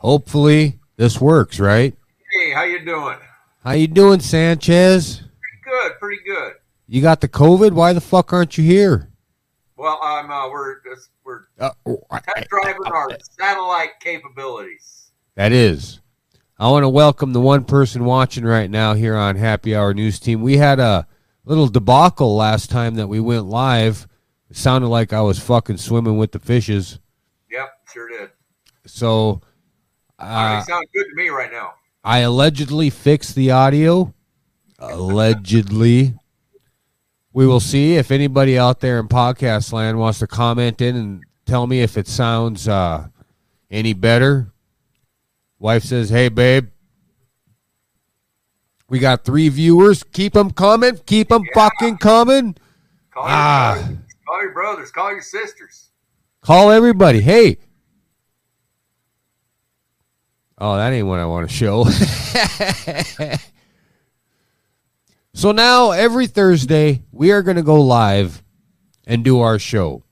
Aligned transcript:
Hopefully 0.00 0.78
this 0.96 1.20
works, 1.20 1.60
right? 1.60 1.94
Hey, 2.32 2.52
how 2.52 2.62
you 2.62 2.82
doing? 2.82 3.18
How 3.62 3.72
you 3.72 3.86
doing, 3.86 4.20
Sanchez? 4.20 5.18
Pretty 5.18 5.62
good, 5.62 5.92
pretty 6.00 6.22
good. 6.26 6.54
You 6.86 7.02
got 7.02 7.20
the 7.20 7.28
COVID? 7.28 7.72
Why 7.72 7.92
the 7.92 8.00
fuck 8.00 8.32
aren't 8.32 8.56
you 8.56 8.64
here? 8.64 9.10
Well, 9.76 10.00
I'm 10.02 10.30
uh, 10.30 10.48
we're 10.48 10.76
we're 11.22 11.40
Uh, 11.58 11.70
test 12.34 12.48
driving 12.48 12.86
our 12.86 13.10
satellite 13.38 14.00
capabilities. 14.00 15.10
that 15.34 15.52
is. 15.52 16.00
I 16.58 16.70
want 16.70 16.84
to 16.84 16.88
welcome 16.88 17.34
the 17.34 17.40
one 17.40 17.64
person 17.64 18.04
watching 18.04 18.44
right 18.44 18.70
now 18.70 18.94
here 18.94 19.16
on 19.16 19.36
Happy 19.36 19.76
Hour 19.76 19.92
News 19.92 20.18
Team. 20.18 20.40
We 20.40 20.56
had 20.56 20.80
a 20.80 21.06
little 21.44 21.68
debacle 21.68 22.36
last 22.36 22.70
time 22.70 22.94
that 22.94 23.08
we 23.08 23.20
went 23.20 23.44
live. 23.46 24.06
It 24.48 24.56
sounded 24.56 24.88
like 24.88 25.12
I 25.12 25.20
was 25.20 25.38
fucking 25.38 25.76
swimming 25.76 26.16
with 26.16 26.32
the 26.32 26.38
fishes. 26.38 26.98
Yep, 27.50 27.68
sure 27.92 28.08
did. 28.08 28.30
So 28.86 29.42
Uh, 30.20 30.60
they 30.60 30.66
sound 30.66 30.86
good 30.94 31.04
to 31.04 31.14
me 31.14 31.28
right 31.30 31.50
now. 31.50 31.74
I 32.04 32.20
allegedly 32.20 32.90
fixed 32.90 33.34
the 33.34 33.50
audio. 33.50 34.14
Allegedly. 34.78 36.14
We 37.32 37.46
will 37.46 37.60
see 37.60 37.96
if 37.96 38.10
anybody 38.10 38.58
out 38.58 38.80
there 38.80 38.98
in 38.98 39.08
podcast 39.08 39.72
land 39.72 39.98
wants 39.98 40.18
to 40.18 40.26
comment 40.26 40.80
in 40.80 40.96
and 40.96 41.24
tell 41.46 41.66
me 41.66 41.80
if 41.80 41.96
it 41.96 42.08
sounds 42.08 42.66
uh, 42.66 43.08
any 43.70 43.92
better. 43.92 44.52
Wife 45.58 45.84
says, 45.84 46.10
"Hey, 46.10 46.28
babe, 46.28 46.70
we 48.88 48.98
got 48.98 49.24
three 49.24 49.48
viewers. 49.48 50.02
Keep 50.02 50.32
them 50.32 50.50
coming. 50.50 50.98
Keep 51.06 51.28
them 51.28 51.44
fucking 51.54 51.98
coming. 51.98 52.56
Call 53.12 53.24
your, 53.24 53.32
ah. 53.32 53.74
brothers, 53.74 53.98
call 54.26 54.42
your 54.42 54.52
brothers, 54.52 54.90
call 54.90 55.12
your 55.12 55.22
sisters. 55.22 55.90
Call 56.40 56.70
everybody. 56.70 57.20
Hey." 57.20 57.58
Oh, 60.60 60.76
that 60.76 60.92
ain't 60.92 61.06
what 61.06 61.18
I 61.18 61.24
want 61.24 61.48
to 61.48 61.54
show. 61.54 61.84
so 65.32 65.52
now 65.52 65.92
every 65.92 66.26
Thursday 66.26 67.02
we 67.12 67.32
are 67.32 67.42
going 67.42 67.56
to 67.56 67.62
go 67.62 67.80
live 67.80 68.42
and 69.06 69.24
do 69.24 69.40
our 69.40 69.58
show 69.58 70.02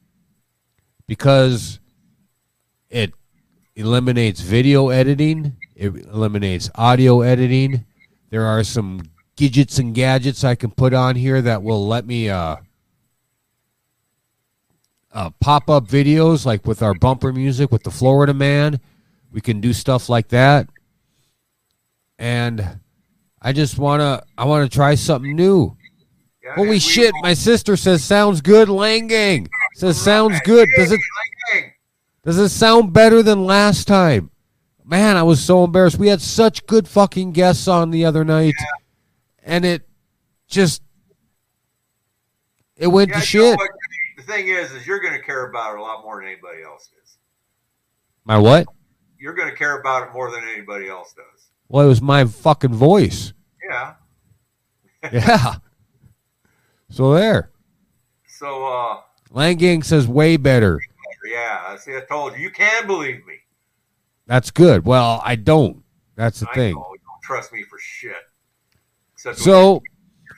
because 1.07 1.81
it 2.89 3.13
eliminates 3.77 4.41
video 4.41 4.89
editing, 4.89 5.57
it 5.77 6.07
eliminates 6.07 6.71
audio 6.75 7.21
editing. 7.21 7.85
There 8.31 8.47
are 8.47 8.65
some 8.65 9.03
gadgets 9.37 9.79
and 9.79 9.95
gadgets 9.95 10.45
I 10.45 10.55
can 10.55 10.71
put 10.71 10.95
on 10.95 11.17
here 11.17 11.43
that 11.43 11.63
will 11.63 11.87
let 11.87 12.07
me 12.07 12.31
uh, 12.31 12.57
uh, 15.13 15.31
pop 15.41 15.69
up 15.69 15.87
videos 15.87 16.47
like 16.47 16.67
with 16.67 16.83
our 16.83 16.95
bumper 16.95 17.35
music 17.35 17.71
with 17.71 17.83
the 17.83 17.91
Florida 17.91 18.33
Man. 18.33 18.81
We 19.33 19.41
can 19.41 19.61
do 19.61 19.73
stuff 19.73 20.09
like 20.09 20.29
that. 20.29 20.69
And 22.19 22.81
I 23.41 23.53
just 23.53 23.79
want 23.79 24.01
to 24.01 24.23
I 24.37 24.45
want 24.45 24.71
to 24.71 24.75
try 24.75 24.95
something 24.95 25.37
new. 25.37 25.77
Yeah, 26.43 26.55
Holy 26.55 26.71
we- 26.71 26.79
shit, 26.79 27.15
my 27.23 27.35
sister 27.35 27.77
says 27.77 28.03
sounds 28.03 28.41
good, 28.41 28.69
Langang. 28.69 29.49
Says 29.75 30.01
sounds 30.01 30.41
good. 30.45 30.69
Does 30.77 30.93
it 30.93 31.01
does 32.25 32.39
it 32.39 32.49
sound 32.49 32.93
better 32.93 33.23
than 33.23 33.45
last 33.45 33.87
time? 33.87 34.31
Man, 34.85 35.17
I 35.17 35.23
was 35.23 35.45
so 35.45 35.65
embarrassed. 35.65 35.99
We 35.99 36.09
had 36.09 36.23
such 36.23 36.67
good 36.67 36.89
fucking 36.89 37.33
guests 37.33 37.69
on 37.69 37.91
the 37.91 38.07
other 38.07 38.25
night. 38.25 38.55
And 39.43 39.65
it 39.65 39.87
just 40.49 40.83
it 42.77 42.87
went 42.87 43.11
yeah, 43.11 43.21
to 43.21 43.27
shit. 43.27 43.57
what? 43.57 43.71
The 44.17 44.23
thing 44.23 44.49
is, 44.49 44.73
is 44.73 44.87
you're 44.87 45.01
going 45.01 45.15
to 45.15 45.23
care 45.23 45.47
about 45.49 45.75
it 45.75 45.79
a 45.79 45.83
lot 45.83 46.03
more 46.03 46.21
than 46.21 46.31
anybody 46.31 46.63
else 46.63 46.89
is. 47.05 47.19
My 48.25 48.39
what? 48.39 48.67
You're 49.19 49.35
going 49.35 49.51
to 49.51 49.57
care 49.57 49.79
about 49.81 50.09
it 50.09 50.13
more 50.13 50.31
than 50.31 50.45
anybody 50.45 50.89
else 50.89 51.13
does. 51.13 51.47
Well, 51.69 51.85
it 51.85 51.89
was 51.89 52.01
my 52.03 52.25
fucking 52.25 52.75
voice. 52.75 53.33
Yeah. 53.69 53.95
Yeah. 55.13 55.57
So 56.91 57.15
there. 57.15 57.51
So, 58.27 58.67
uh, 58.67 59.01
Langang 59.33 59.85
says 59.85 60.09
way 60.09 60.37
better. 60.37 60.81
yeah. 61.25 61.77
See, 61.77 61.95
I 61.97 62.01
told 62.01 62.33
you, 62.35 62.41
you 62.41 62.51
can 62.51 62.87
believe 62.87 63.25
me. 63.27 63.35
That's 64.27 64.51
good. 64.51 64.85
Well, 64.85 65.21
I 65.25 65.37
don't. 65.37 65.85
That's 66.17 66.41
the 66.41 66.49
I 66.51 66.55
thing. 66.55 66.75
know, 66.75 66.87
you 66.93 66.99
don't 67.07 67.23
trust 67.23 67.53
me 67.53 67.63
for 67.63 67.79
shit. 67.79 68.17
Except 69.15 69.39
So 69.39 69.83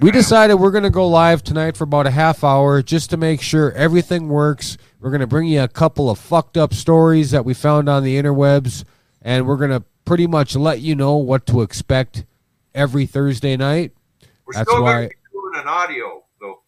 we 0.01 0.11
decided 0.11 0.57
we're 0.57 0.71
going 0.73 0.85
to 0.85 0.91
go 0.91 1.09
live 1.09 1.43
tonight 1.43 1.77
for 1.77 1.85
about 1.85 2.07
a 2.07 2.11
half 2.11 2.45
hour 2.45 2.83
just 2.83 3.09
to 3.11 3.17
make 3.17 3.41
sure 3.41 3.73
everything 3.73 4.29
works. 4.29 4.77
We're 5.01 5.11
going 5.11 5.21
to 5.21 5.27
bring 5.27 5.49
you 5.49 5.63
a 5.63 5.69
couple 5.69 6.11
of 6.11 6.19
fucked 6.19 6.57
up 6.59 6.75
stories 6.75 7.31
that 7.31 7.45
we 7.45 7.55
found 7.55 7.89
on 7.89 8.05
the 8.05 8.21
interwebs, 8.21 8.85
and 9.23 9.47
we're 9.47 9.57
going 9.57 9.71
to 9.71 9.83
pretty 10.05 10.27
much 10.27 10.55
let 10.57 10.81
you 10.81 10.95
know 10.95 11.17
what 11.17 11.47
to 11.47 11.63
expect 11.63 12.25
every 12.75 13.07
Thursday 13.07 13.57
night. 13.57 13.93
we're 14.45 14.53
that's 14.55 14.71
still 14.71 14.83
why- 14.83 15.03
to 15.05 15.09
be 15.09 15.15
doing 15.33 15.53
an 15.63 15.69
audio, 15.69 16.25
though. 16.41 16.61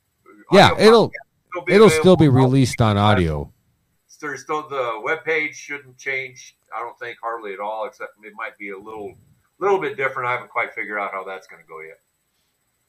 Yeah, 0.51 0.71
Audio 0.71 0.87
it'll 0.87 1.09
podcast 1.09 1.13
will 1.55 1.75
it'll 1.75 1.91
still 1.91 2.17
be 2.17 2.29
released 2.29 2.81
on 2.81 2.97
audio. 2.97 3.53
There's 4.21 4.43
still 4.43 4.69
the 4.69 5.01
web 5.03 5.25
page 5.25 5.57
shouldn't 5.57 5.99
change. 5.99 6.57
I 6.75 6.81
don't 6.81 6.97
think 6.99 7.19
hardly 7.21 7.53
at 7.55 7.59
all, 7.59 7.87
except 7.87 8.13
it 8.23 8.33
might 8.37 8.57
be 8.57 8.71
a 8.71 8.79
little, 8.79 9.15
little 9.59 9.81
bit 9.81 9.97
different. 9.97 10.29
I 10.29 10.33
haven't 10.33 10.51
quite 10.51 10.73
figured 10.75 10.97
out 10.99 11.11
how 11.11 11.25
that's 11.25 11.49
going 11.49 11.61
to 11.61 11.69
go 11.69 11.81
yet. 11.81 11.99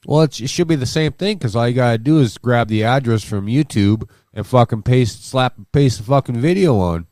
Well, 0.06 0.22
it 0.22 0.34
should 0.34 0.68
be 0.68 0.76
the 0.76 0.86
same 0.86 1.12
thing 1.12 1.36
because 1.36 1.56
all 1.56 1.66
you 1.68 1.74
gotta 1.74 1.98
do 1.98 2.20
is 2.20 2.38
grab 2.38 2.68
the 2.68 2.84
address 2.84 3.24
from 3.24 3.46
YouTube 3.46 4.08
and 4.34 4.46
fucking 4.46 4.82
paste, 4.82 5.24
slap, 5.26 5.56
and 5.56 5.70
paste 5.72 5.98
the 5.98 6.04
fucking 6.04 6.36
video 6.40 6.76
on. 6.78 7.06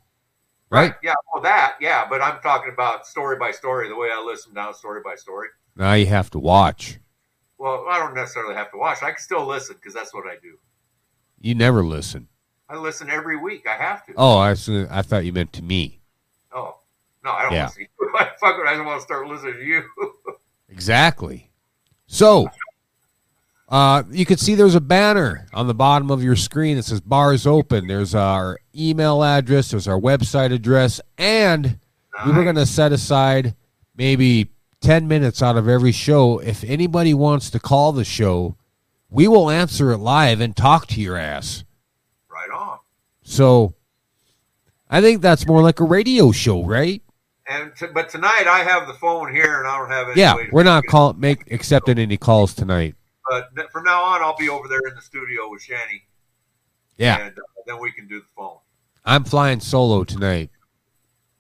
Right? 0.69 0.95
Yeah. 1.03 1.15
Well, 1.33 1.43
that. 1.43 1.77
Yeah. 1.81 2.07
But 2.09 2.21
I'm 2.23 2.41
talking 2.43 2.73
about 2.73 3.07
story 3.07 3.37
by 3.39 3.51
story, 3.53 3.89
the 3.89 3.97
way 3.97 4.09
I 4.13 4.23
listen 4.23 4.53
down 4.55 4.75
story 4.75 5.01
by 5.05 5.15
story. 5.15 5.49
Now 5.77 5.95
you 5.95 6.07
have 6.07 6.31
to 6.31 6.39
watch. 6.39 6.99
Well, 7.59 7.87
I 7.89 7.99
don't 7.99 8.15
necessarily 8.15 8.55
have 8.55 8.71
to 8.73 8.77
watch. 8.79 9.03
I 9.03 9.11
can 9.11 9.21
still 9.21 9.47
listen 9.47 9.77
because 9.77 9.95
that's 9.95 10.13
what 10.13 10.27
I 10.27 10.35
do. 10.43 10.59
You 11.41 11.55
never 11.55 11.85
listen. 11.85 12.29
I 12.69 12.77
listen 12.77 13.11
every 13.11 13.37
week. 13.37 13.67
I 13.69 13.75
have 13.75 14.05
to. 14.07 14.15
Oh, 14.17 14.39
I 14.39 14.51
I 14.91 15.03
thought 15.03 15.25
you 15.25 15.33
meant 15.33 15.53
to 15.55 15.63
me. 15.63 16.01
Oh. 16.55 16.77
No, 17.25 17.31
I 17.33 17.43
don't 17.45 17.53
Yeah. 17.53 17.65
listen. 17.67 17.85
to 17.85 17.89
you. 18.01 18.11
Fuck 18.41 18.59
it, 18.59 18.67
I 18.67 18.75
don't 18.75 18.87
want 18.87 18.99
to 19.01 19.05
start 19.05 19.27
listening 19.29 19.55
to 19.55 19.65
you. 19.65 19.83
Exactly. 20.69 21.51
So, 22.07 22.49
uh, 23.73 24.03
you 24.11 24.27
can 24.27 24.37
see 24.37 24.55
there's 24.55 24.75
a 24.75 24.81
banner 24.83 25.47
on 25.55 25.67
the 25.67 25.75
bottom 25.75 26.11
of 26.11 26.23
your 26.23 26.37
screen 26.37 26.77
that 26.77 26.83
says 26.83 27.01
bars 27.01 27.47
open. 27.47 27.87
There's 27.87 28.15
our 28.15 28.59
email 28.77 29.25
address, 29.25 29.71
there's 29.71 29.89
our 29.89 29.99
website 29.99 30.53
address, 30.53 31.01
and 31.17 31.79
we 32.27 32.33
were 32.33 32.45
going 32.45 32.57
to 32.57 32.67
set 32.67 32.93
aside 32.93 33.55
maybe 33.97 34.51
10 34.83 35.09
minutes 35.09 35.43
out 35.43 35.57
of 35.57 35.69
every 35.69 35.91
show. 35.91 36.39
If 36.41 36.63
anybody 36.65 37.15
wants 37.15 37.49
to 37.49 37.59
call 37.59 37.93
the 37.93 38.05
show, 38.05 38.57
we 39.09 39.27
will 39.27 39.49
answer 39.49 39.91
it 39.91 39.99
live 39.99 40.43
and 40.43 40.55
talk 40.55 40.87
to 40.89 41.01
your 41.01 41.17
ass. 41.17 41.65
right 42.31 42.51
on. 42.51 42.79
So, 43.23 43.75
I 44.91 45.01
think 45.01 45.23
that's 45.23 45.47
more 45.47 45.63
like 45.63 45.81
a 45.81 45.85
radio 45.85 46.31
show, 46.31 46.63
right? 46.63 47.03
And 47.49 47.73
t- 47.75 47.87
but 47.95 48.11
tonight 48.11 48.45
I 48.47 48.65
have 48.65 48.87
the 48.87 48.95
phone 48.95 49.35
here, 49.35 49.61
and 49.61 49.67
I 49.67 49.79
don't 49.79 49.89
have 49.89 50.09
any. 50.11 50.21
Yeah, 50.21 50.37
we're 50.53 50.63
not 50.63 50.85
call 50.85 51.15
make 51.15 51.51
accepting 51.51 51.99
any 51.99 52.19
calls 52.19 52.53
tonight. 52.53 52.97
But 53.29 53.71
from 53.73 53.85
now 53.85 54.03
on, 54.03 54.21
I'll 54.23 54.37
be 54.37 54.49
over 54.49 54.69
there 54.69 54.81
in 54.89 54.95
the 54.95 55.03
studio 55.03 55.49
with 55.49 55.63
Shanny, 55.63 56.03
Yeah, 56.99 57.19
and 57.27 57.39
uh, 57.39 57.43
then 57.67 57.79
we 57.81 57.93
can 57.93 58.09
do 58.09 58.21
the 58.21 58.27
phone. 58.37 58.59
I'm 59.05 59.25
flying 59.25 59.61
solo 59.61 60.05
tonight. 60.05 60.51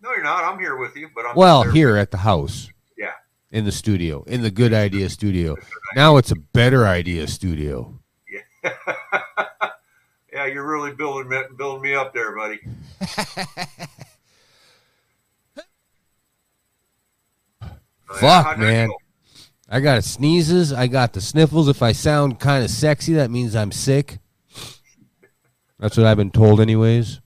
No, 0.02 0.10
you're 0.10 0.22
not. 0.24 0.44
I'm 0.44 0.58
here 0.58 0.76
with 0.76 0.96
you, 0.96 1.08
but 1.14 1.24
I'm 1.26 1.36
Well, 1.36 1.62
here 1.64 1.96
at 1.96 2.10
the 2.10 2.16
house, 2.18 2.68
Yeah. 2.96 3.12
in 3.50 3.64
the 3.64 3.72
studio, 3.72 4.22
in 4.24 4.42
the 4.42 4.50
Good 4.50 4.72
Idea 4.72 5.08
Studio. 5.10 5.56
Now 5.94 6.16
it's 6.16 6.30
a 6.30 6.36
Better 6.36 6.86
Idea 6.86 7.26
Studio. 7.28 8.00
yeah, 8.28 8.74
yeah, 10.32 10.46
you're 10.46 10.66
really 10.66 10.92
building 10.92 11.28
me, 11.28 11.38
building 11.56 11.82
me 11.82 11.94
up 11.94 12.12
there, 12.14 12.34
buddy. 12.36 12.60
Fuck, 18.14 18.58
man. 18.58 18.90
I 19.72 19.80
got 19.80 20.04
sneezes. 20.04 20.70
I 20.70 20.86
got 20.86 21.14
the 21.14 21.22
sniffles. 21.22 21.66
If 21.66 21.82
I 21.82 21.92
sound 21.92 22.38
kind 22.38 22.62
of 22.62 22.70
sexy, 22.70 23.14
that 23.14 23.30
means 23.30 23.56
I'm 23.56 23.72
sick. 23.72 24.18
That's 25.78 25.96
what 25.96 26.04
I've 26.04 26.18
been 26.18 26.30
told, 26.30 26.60
anyways. 26.60 27.20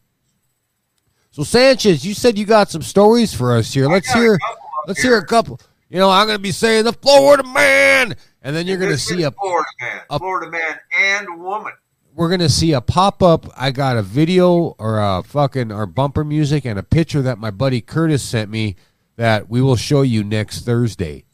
So 1.32 1.43
Sanchez, 1.43 2.06
you 2.06 2.14
said 2.14 2.38
you 2.38 2.46
got 2.46 2.70
some 2.70 2.82
stories 2.82 3.34
for 3.34 3.56
us 3.56 3.75
here. 3.75 3.88
Let's 3.88 4.08
I 4.10 4.14
got 4.14 4.19
a 4.19 4.22
hear. 4.22 4.38
Let's 4.87 5.02
here. 5.02 5.10
hear 5.10 5.19
a 5.19 5.26
couple. 5.26 5.60
You 5.90 5.98
know, 5.98 6.08
I'm 6.08 6.28
gonna 6.28 6.38
be 6.38 6.52
saying 6.52 6.84
the 6.84 6.93
Florida 6.93 7.43
man, 7.43 8.14
and 8.43 8.54
then 8.54 8.69
you're 8.69 8.78
gonna 8.78 8.96
see 8.96 9.25
a. 9.25 9.32
Florida 9.32 9.69
man, 9.81 10.00
a- 10.08 10.19
Florida 10.20 10.50
man, 10.50 10.78
and 10.96 11.40
woman. 11.43 11.72
We're 12.14 12.31
gonna 12.31 12.48
see 12.48 12.72
a 12.72 12.81
pop 12.81 13.25
up. 13.25 13.46
I 13.56 13.72
got 13.72 13.96
a 13.96 14.02
video 14.02 14.76
or 14.78 14.98
a 15.00 15.22
fucking 15.25 15.72
or 15.72 15.84
bumper 15.84 16.25
music 16.25 16.64
and 16.64 16.78
a 16.78 16.82
picture 16.84 17.22
that 17.22 17.38
my 17.38 17.50
buddy 17.50 17.81
Curtis 17.81 18.22
sent 18.22 18.50
me 18.50 18.76
that 19.16 19.50
we 19.50 19.60
will 19.60 19.76
show 19.76 20.02
you 20.02 20.22
next 20.25 20.60
Thursday. 20.60 21.25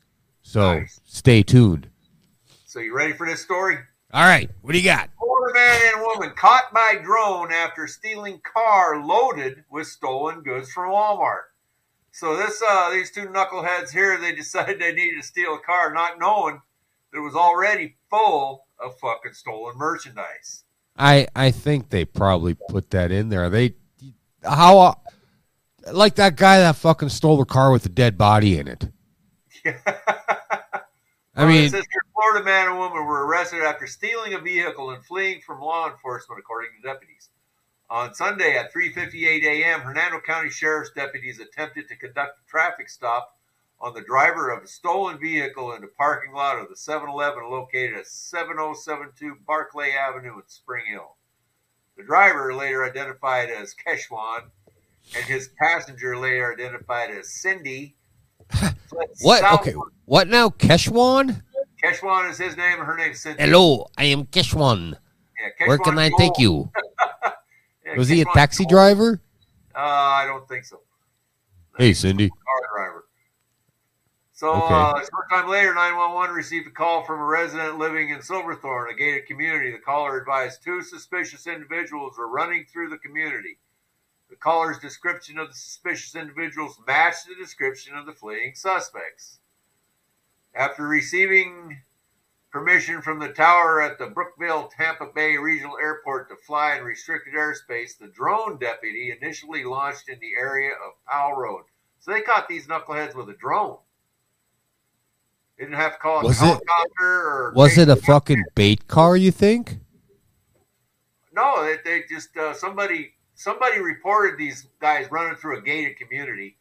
So 0.53 0.81
Nice. 0.81 1.01
stay 1.07 1.43
tuned. 1.43 1.89
So 2.67 2.81
you 2.81 2.95
ready 2.95 3.15
for 3.15 3.27
this 3.27 3.41
story? 3.41 3.79
All 4.13 4.27
right, 4.27 4.51
what 4.61 4.73
do 4.73 4.79
you 4.79 4.85
got? 4.85 5.09
Florida 5.19 5.55
man 5.55 5.81
and 5.95 6.03
woman 6.03 6.33
caught 6.37 6.75
by 6.75 6.97
drone 7.03 7.51
after 7.51 7.87
stealing 7.87 8.39
car 8.45 9.03
loaded 9.03 9.65
with 9.71 9.87
stolen 9.87 10.43
goods 10.43 10.71
from 10.71 10.91
Walmart. 10.91 11.45
So 12.11 12.37
this 12.37 12.63
uh, 12.69 12.91
these 12.91 13.11
two 13.11 13.29
knuckleheads 13.29 13.93
here, 13.93 14.19
they 14.19 14.35
decided 14.37 14.79
they 14.79 14.93
needed 14.93 15.23
to 15.23 15.27
steal 15.27 15.55
a 15.55 15.59
car, 15.59 15.91
not 15.91 16.19
knowing 16.19 16.61
that 17.13 17.19
it 17.19 17.23
was 17.23 17.35
already 17.35 17.97
full 18.11 18.67
of 18.79 18.99
fucking 18.99 19.33
stolen 19.33 19.79
merchandise. 19.79 20.65
I 20.99 21.29
I 21.35 21.51
think 21.51 21.89
they 21.89 22.05
probably 22.05 22.53
put 22.69 22.91
that 22.91 23.11
in 23.11 23.31
there. 23.31 23.49
They 23.49 23.77
how 24.43 24.79
uh, 24.81 24.95
like 25.95 26.17
that 26.17 26.37
guy 26.37 26.59
that 26.59 26.77
fucking 26.77 27.09
stole 27.09 27.39
the 27.39 27.47
car 27.47 27.73
with 27.73 27.85
the 27.85 27.89
dead 27.89 28.19
body 28.19 28.59
in 28.59 28.69
it. 28.69 28.91
I 31.35 31.47
mean, 31.47 31.71
says 31.71 31.87
here, 31.91 32.03
Florida 32.15 32.45
man 32.45 32.69
and 32.69 32.79
woman 32.79 33.05
were 33.07 33.27
arrested 33.27 33.63
after 33.63 33.87
stealing 33.87 34.35
a 34.35 34.39
vehicle 34.39 34.91
and 34.91 35.05
fleeing 35.05 35.41
from 35.41 35.61
law 35.61 35.91
enforcement, 35.91 36.39
according 36.39 36.71
to 36.77 36.87
deputies. 36.87 37.31
On 37.89 38.15
Sunday 38.15 38.57
at 38.57 38.73
3:58 38.73 39.43
a.m., 39.45 39.81
Hernando 39.81 40.21
County 40.21 40.51
Sheriff's 40.51 40.91
deputies 40.91 41.41
attempted 41.41 41.89
to 41.89 41.97
conduct 41.97 42.39
a 42.47 42.51
traffic 42.51 42.89
stop 42.89 43.37
on 43.81 43.95
the 43.95 44.01
driver 44.03 44.51
of 44.51 44.63
a 44.63 44.67
stolen 44.67 45.19
vehicle 45.19 45.73
in 45.75 45.81
the 45.81 45.89
parking 45.89 46.33
lot 46.33 46.59
of 46.59 46.69
the 46.69 46.75
7-Eleven 46.77 47.51
located 47.51 47.97
at 47.99 48.07
7072 48.07 49.37
Barclay 49.47 49.91
Avenue 49.91 50.37
in 50.37 50.43
Spring 50.47 50.85
Hill. 50.89 51.17
The 51.97 52.05
driver, 52.05 52.55
later 52.55 52.85
identified 52.85 53.51
as 53.51 53.75
Keshwan, 53.75 54.45
and 55.17 55.25
his 55.25 55.51
passenger, 55.61 56.17
later 56.17 56.53
identified 56.53 57.11
as 57.11 57.29
Cindy, 57.31 57.97
fled 58.51 58.75
what? 59.23 59.41
south- 59.41 59.61
Okay, 59.67 59.75
what 60.13 60.29
now? 60.29 60.51
Keshwan? 60.51 61.41
Keshwan 61.83 62.31
is 62.31 62.37
his 62.37 62.55
name, 62.55 62.77
and 62.81 62.87
her 62.87 62.99
name's 62.99 63.21
Cynthia. 63.21 63.47
Hello, 63.47 63.87
I 63.97 64.05
am 64.05 64.27
Keshwan. 64.27 64.93
Yeah, 65.41 65.67
Where 65.67 65.79
can 65.79 65.99
I 65.99 66.11
Joel. 66.11 66.19
take 66.19 66.39
you? 66.39 66.71
Yeah, 67.85 67.97
Was 67.97 68.09
he 68.11 68.21
a 68.21 68.27
taxi 68.27 68.65
Joel. 68.65 68.69
driver? 68.69 69.21
Uh, 69.75 69.79
I 69.81 70.27
don't 70.27 70.47
think 70.47 70.67
so. 70.67 70.81
Hey, 71.79 71.95
Cindy. 71.95 72.29
Car 72.29 72.37
driver. 72.77 73.05
So, 74.35 74.53
Okay. 74.53 74.75
uh, 74.75 74.99
short 74.99 75.31
time 75.31 75.49
later, 75.49 75.75
911 75.75 76.37
received 76.37 76.67
a 76.69 76.71
call 76.71 77.05
from 77.05 77.19
a 77.19 77.25
resident 77.25 77.79
living 77.79 78.11
in 78.11 78.21
Silverthorne, 78.21 78.91
a 78.93 78.95
gated 78.95 79.27
community. 79.27 79.73
The 79.73 79.79
caller 79.79 80.21
advised 80.21 80.63
two 80.63 80.83
suspicious 80.83 81.47
individuals 81.47 82.19
were 82.19 82.29
running 82.29 82.67
through 82.71 82.91
the 82.91 82.99
community. 82.99 83.57
The 84.29 84.37
caller's 84.37 84.79
description 84.79 85.39
of 85.39 85.49
the 85.49 85.55
suspicious 85.55 86.15
individuals 86.15 86.79
matched 86.87 87.27
the 87.29 87.35
description 87.35 87.97
of 87.97 88.05
the 88.05 88.13
fleeing 88.13 88.55
suspects. 88.55 89.39
After 90.55 90.87
receiving 90.87 91.79
permission 92.51 93.01
from 93.01 93.19
the 93.19 93.29
tower 93.33 93.81
at 93.81 93.99
the 93.99 94.07
Brooksville 94.07 94.71
Tampa 94.71 95.07
Bay 95.15 95.37
Regional 95.39 95.79
Airport 95.81 96.29
to 96.29 96.37
fly 96.37 96.77
in 96.77 96.85
restricted 96.85 97.35
airspace, 97.35 97.97
the 97.99 98.09
drone 98.09 98.59
deputy 98.59 99.17
initially 99.19 99.65
launched 99.65 100.09
in 100.09 100.19
the 100.21 100.33
area 100.39 100.73
of 100.73 100.93
Powell 101.09 101.37
Road. 101.37 101.65
So 102.01 102.13
they 102.13 102.21
caught 102.21 102.49
these 102.49 102.67
knuckleheads 102.67 103.15
with 103.15 103.29
a 103.31 103.35
drone. 103.35 103.79
They 105.57 105.65
didn't 105.65 105.77
have 105.77 105.95
to 105.95 105.99
call 105.99 106.21
a 106.21 106.25
Was 106.25 106.43
it- 106.43 106.45
helicopter 106.45 107.01
or 107.01 107.53
Was 107.55 107.79
it 107.79 107.89
a 107.89 107.97
fucking 107.97 108.43
bait 108.55 108.87
car? 108.89 109.17
You 109.17 109.31
think? 109.31 109.79
No, 111.33 111.65
they, 111.65 111.77
they 111.85 112.05
just 112.09 112.37
uh, 112.37 112.53
somebody 112.53 113.13
somebody 113.35 113.81
reported 113.81 114.39
these 114.39 114.67
guys 114.81 115.11
running 115.11 115.37
through 115.37 115.59
a 115.59 115.63
gated 115.63 115.97
community, 115.97 116.59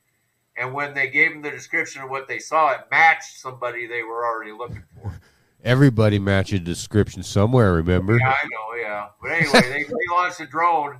and 0.62 0.74
when 0.74 0.94
they 0.94 1.10
gave 1.10 1.32
them 1.32 1.42
the 1.42 1.50
description 1.50 2.04
of 2.04 2.10
what 2.12 2.28
they 2.28 2.38
saw, 2.38 2.72
it 2.74 2.82
matched 2.92 3.40
somebody 3.40 3.88
they 3.88 4.04
were 4.04 4.24
already 4.26 4.52
looking 4.52 4.84
for. 4.96 5.20
Everybody 5.64 6.20
matched 6.20 6.54
a 6.54 6.60
description 6.60 7.24
somewhere. 7.24 7.74
Remember? 7.74 8.18
Yeah, 8.18 8.30
I 8.30 8.48
know. 8.48 8.80
Yeah, 8.80 9.08
but 9.20 9.32
anyway, 9.32 9.62
they, 9.62 9.84
they 9.84 9.96
launched 10.12 10.40
a 10.40 10.46
drone, 10.46 11.00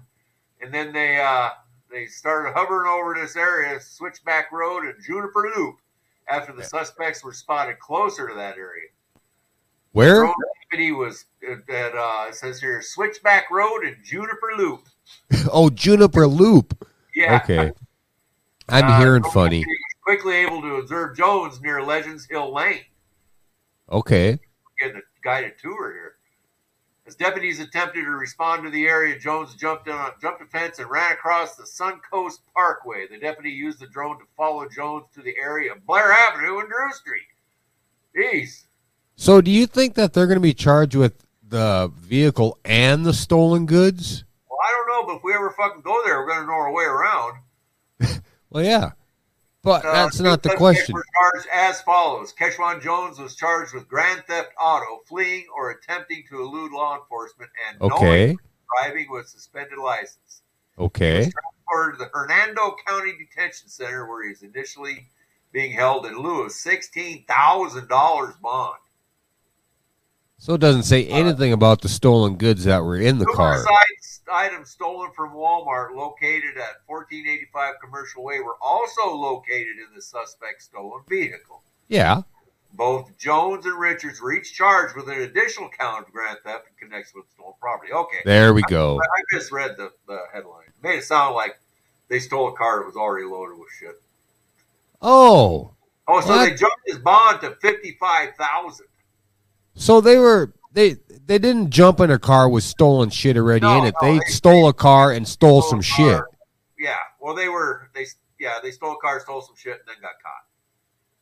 and 0.62 0.74
then 0.74 0.92
they 0.92 1.22
uh, 1.22 1.50
they 1.92 2.08
started 2.08 2.54
hovering 2.54 2.90
over 2.90 3.14
this 3.14 3.36
area, 3.36 3.80
Switchback 3.80 4.52
Road 4.52 4.86
and 4.86 4.96
Juniper 5.04 5.52
Loop, 5.56 5.76
after 6.28 6.54
the 6.54 6.64
suspects 6.64 7.24
were 7.24 7.34
spotted 7.34 7.78
closer 7.78 8.28
to 8.28 8.34
that 8.34 8.58
area. 8.58 8.90
Where? 9.92 10.34
Deputy 10.72 10.92
was 10.92 11.26
at 11.70 11.96
uh, 11.96 12.26
it 12.30 12.36
says 12.36 12.60
here 12.60 12.82
Switchback 12.82 13.52
Road 13.52 13.84
and 13.84 13.98
Juniper 14.04 14.54
Loop. 14.58 14.88
Oh, 15.52 15.70
Juniper 15.70 16.26
Loop. 16.26 16.88
Yeah. 17.14 17.42
Okay. 17.44 17.72
I'm 18.72 18.86
Uh, 18.86 19.00
hearing 19.00 19.24
funny. 19.24 19.66
quickly 20.04 20.36
able 20.36 20.62
to 20.62 20.76
observe 20.76 21.16
Jones 21.16 21.62
near 21.62 21.82
Legends 21.84 22.26
Hill 22.26 22.54
Lane. 22.54 22.86
Okay. 23.92 24.32
We're 24.32 24.88
getting 24.88 24.98
a 25.02 25.24
guided 25.24 25.54
tour 25.62 25.92
here. 25.94 26.16
As 27.06 27.16
deputies 27.16 27.60
attempted 27.60 28.04
to 28.06 28.12
respond 28.12 28.64
to 28.64 28.70
the 28.70 28.86
area, 28.88 29.18
Jones 29.20 29.56
jumped 29.56 29.90
on 29.90 30.12
jumped 30.22 30.42
a 30.42 30.46
fence 30.46 30.80
and 30.80 30.90
ran 30.90 31.12
across 31.12 31.56
the 31.56 31.64
Suncoast 31.64 32.40
Parkway. 32.54 33.08
The 33.08 33.18
deputy 33.20 33.50
used 33.52 33.80
the 33.80 33.88
drone 33.88 34.18
to 34.20 34.26
follow 34.38 34.68
Jones 34.70 35.06
to 35.16 35.22
the 35.22 35.36
area 35.38 35.74
of 35.74 35.86
Blair 35.86 36.12
Avenue 36.12 36.60
and 36.60 36.70
Drew 36.70 36.92
Street. 36.94 37.28
Jeez. 38.16 38.64
So, 39.16 39.42
do 39.42 39.52
you 39.52 39.66
think 39.68 39.96
that 39.96 40.14
they're 40.14 40.28
going 40.28 40.38
to 40.38 40.42
be 40.42 40.54
charged 40.54 40.96
with 40.96 41.26
the 41.48 41.92
vehicle 41.96 42.58
and 42.64 43.06
the 43.06 43.14
stolen 43.14 43.66
goods? 43.66 44.24
Well, 44.50 44.60
I 44.64 44.72
don't 44.72 44.88
know, 44.88 45.08
but 45.08 45.18
if 45.18 45.24
we 45.24 45.34
ever 45.34 45.50
fucking 45.52 45.82
go 45.82 46.02
there, 46.06 46.20
we're 46.20 46.28
going 46.28 46.42
to 46.42 46.48
know 46.48 46.54
our 46.54 46.72
way 46.72 46.86
around. 46.86 47.40
Well, 48.52 48.64
yeah. 48.64 48.92
But 49.64 49.86
Uh, 49.86 49.94
that's 49.94 50.20
not 50.20 50.44
the 50.44 50.56
question. 50.56 50.94
Were 50.96 51.06
charged 51.20 51.48
as 51.54 51.82
follows: 51.84 52.34
Keshwan 52.34 52.82
Jones 52.82 53.20
was 53.20 53.36
charged 53.36 53.74
with 53.74 53.88
grand 53.88 54.24
theft 54.28 54.52
auto, 54.60 55.02
fleeing 55.08 55.46
or 55.56 55.70
attempting 55.72 56.24
to 56.30 56.42
elude 56.42 56.72
law 56.72 57.00
enforcement, 57.00 57.52
and 57.70 57.82
Okay. 57.82 58.38
driving 58.78 59.10
with 59.12 59.28
suspended 59.28 59.78
license. 59.78 60.42
Okay. 60.80 61.30
transported 61.30 62.00
to 62.00 62.06
the 62.06 62.10
Hernando 62.12 62.76
County 62.88 63.14
Detention 63.18 63.70
Center, 63.70 64.08
where 64.08 64.28
he's 64.28 64.42
initially 64.42 65.08
being 65.52 65.72
held 65.74 66.06
in 66.08 66.18
lieu 66.18 66.42
of 66.42 66.52
sixteen 66.52 67.24
thousand 67.26 67.88
dollars 67.88 68.36
bond. 68.38 68.80
So 70.42 70.56
it 70.56 70.58
doesn't 70.60 70.84
say 70.84 71.08
uh, 71.08 71.16
anything 71.18 71.54
about 71.54 71.82
the 71.82 71.88
stolen 71.88 72.36
goods 72.36 72.64
that 72.64 72.84
were 72.84 72.98
in 72.98 73.20
the 73.20 73.28
car. 73.28 73.64
Items 74.34 74.72
stolen 74.72 75.12
from 75.16 75.36
Walmart, 75.36 75.94
located 75.94 76.58
at 76.58 76.84
fourteen 76.88 77.28
eighty 77.28 77.46
five 77.54 77.76
Commercial 77.80 78.24
Way, 78.24 78.40
were 78.40 78.56
also 78.60 79.14
located 79.16 79.78
in 79.78 79.94
the 79.94 80.02
suspect's 80.02 80.66
stolen 80.66 81.02
vehicle. 81.08 81.62
Yeah. 81.90 82.24
Both 82.74 83.16
Jones 83.20 83.68
and 83.68 83.80
Richards 83.80 84.20
were 84.20 84.34
each 84.34 84.52
charged 84.52 84.96
with 84.96 85.10
an 85.10 85.22
additional 85.22 85.70
count 85.70 86.08
of 86.08 86.12
grand 86.12 86.40
theft 86.44 86.66
in 86.70 86.88
connection 86.88 87.20
with 87.20 87.30
stolen 87.30 87.54
property. 87.60 87.94
Okay, 87.94 88.22
There 88.26 88.56
we 88.56 88.64
go. 88.64 88.98
I 88.98 89.04
I 89.04 89.38
just 89.38 89.52
read 89.52 89.78
the, 89.78 89.92
the 90.08 90.22
headline. 90.34 90.70
It 90.70 90.74
made 90.82 90.98
it 90.98 91.04
sound 91.04 91.36
like 91.36 91.60
they 92.08 92.18
stole 92.18 92.48
a 92.48 92.54
car 92.54 92.80
that 92.80 92.88
was 92.88 92.96
already 92.96 93.28
loaded 93.28 93.60
with 93.60 93.70
shit. 93.80 94.02
Oh. 95.04 95.76
Oh, 96.08 96.20
so 96.22 96.30
What? 96.30 96.50
they 96.50 96.56
jumped 96.56 96.82
his 96.88 96.98
bond 96.98 97.42
to 97.42 97.52
fifty 97.62 97.96
five 98.00 98.36
thousand. 98.38 98.88
So 99.76 100.02
they 100.02 100.18
were 100.18 100.54
they 100.74 100.98
they 101.26 101.38
didn't 101.40 101.70
jump 101.70 102.00
in 102.00 102.12
a 102.12 102.20
car 102.20 102.50
with 102.50 102.64
stolen 102.64 103.10
shit 103.10 103.38
already 103.38 103.62
No, 103.66 103.80
in 103.80 103.86
it. 103.86 103.96
no, 104.02 104.08
they, 104.14 104.20
they- 104.20 104.26
stole 104.32 104.68
a 104.68 104.74
car 104.74 105.12
and 105.12 105.28
stole 105.28 105.62
some 105.62 105.82
shit 105.82 106.22
Yeah. 106.78 106.98
Well, 107.20 107.36
they 107.36 107.48
were 107.50 107.90
they 107.94 108.06
yeah 108.40 108.56
they 108.64 108.72
stole 108.72 108.94
a 108.94 108.98
car, 108.98 109.20
stole 109.20 109.42
some 109.42 109.56
shit, 109.56 109.74
and 109.74 109.82
then 109.88 109.96
got 110.02 110.14
caught. 110.24 110.46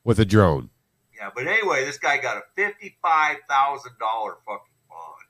with 0.04 0.20
a 0.20 0.26
drone. 0.26 0.70
Yeah, 1.16 1.30
but 1.36 1.48
anyway, 1.48 1.84
this 1.84 1.98
guy 1.98 2.18
got 2.18 2.38
a 2.38 2.42
fifty 2.56 2.98
five 3.02 3.38
thousand 3.50 3.92
dollar 4.00 4.38
fucking 4.46 4.72
bond. 4.90 5.28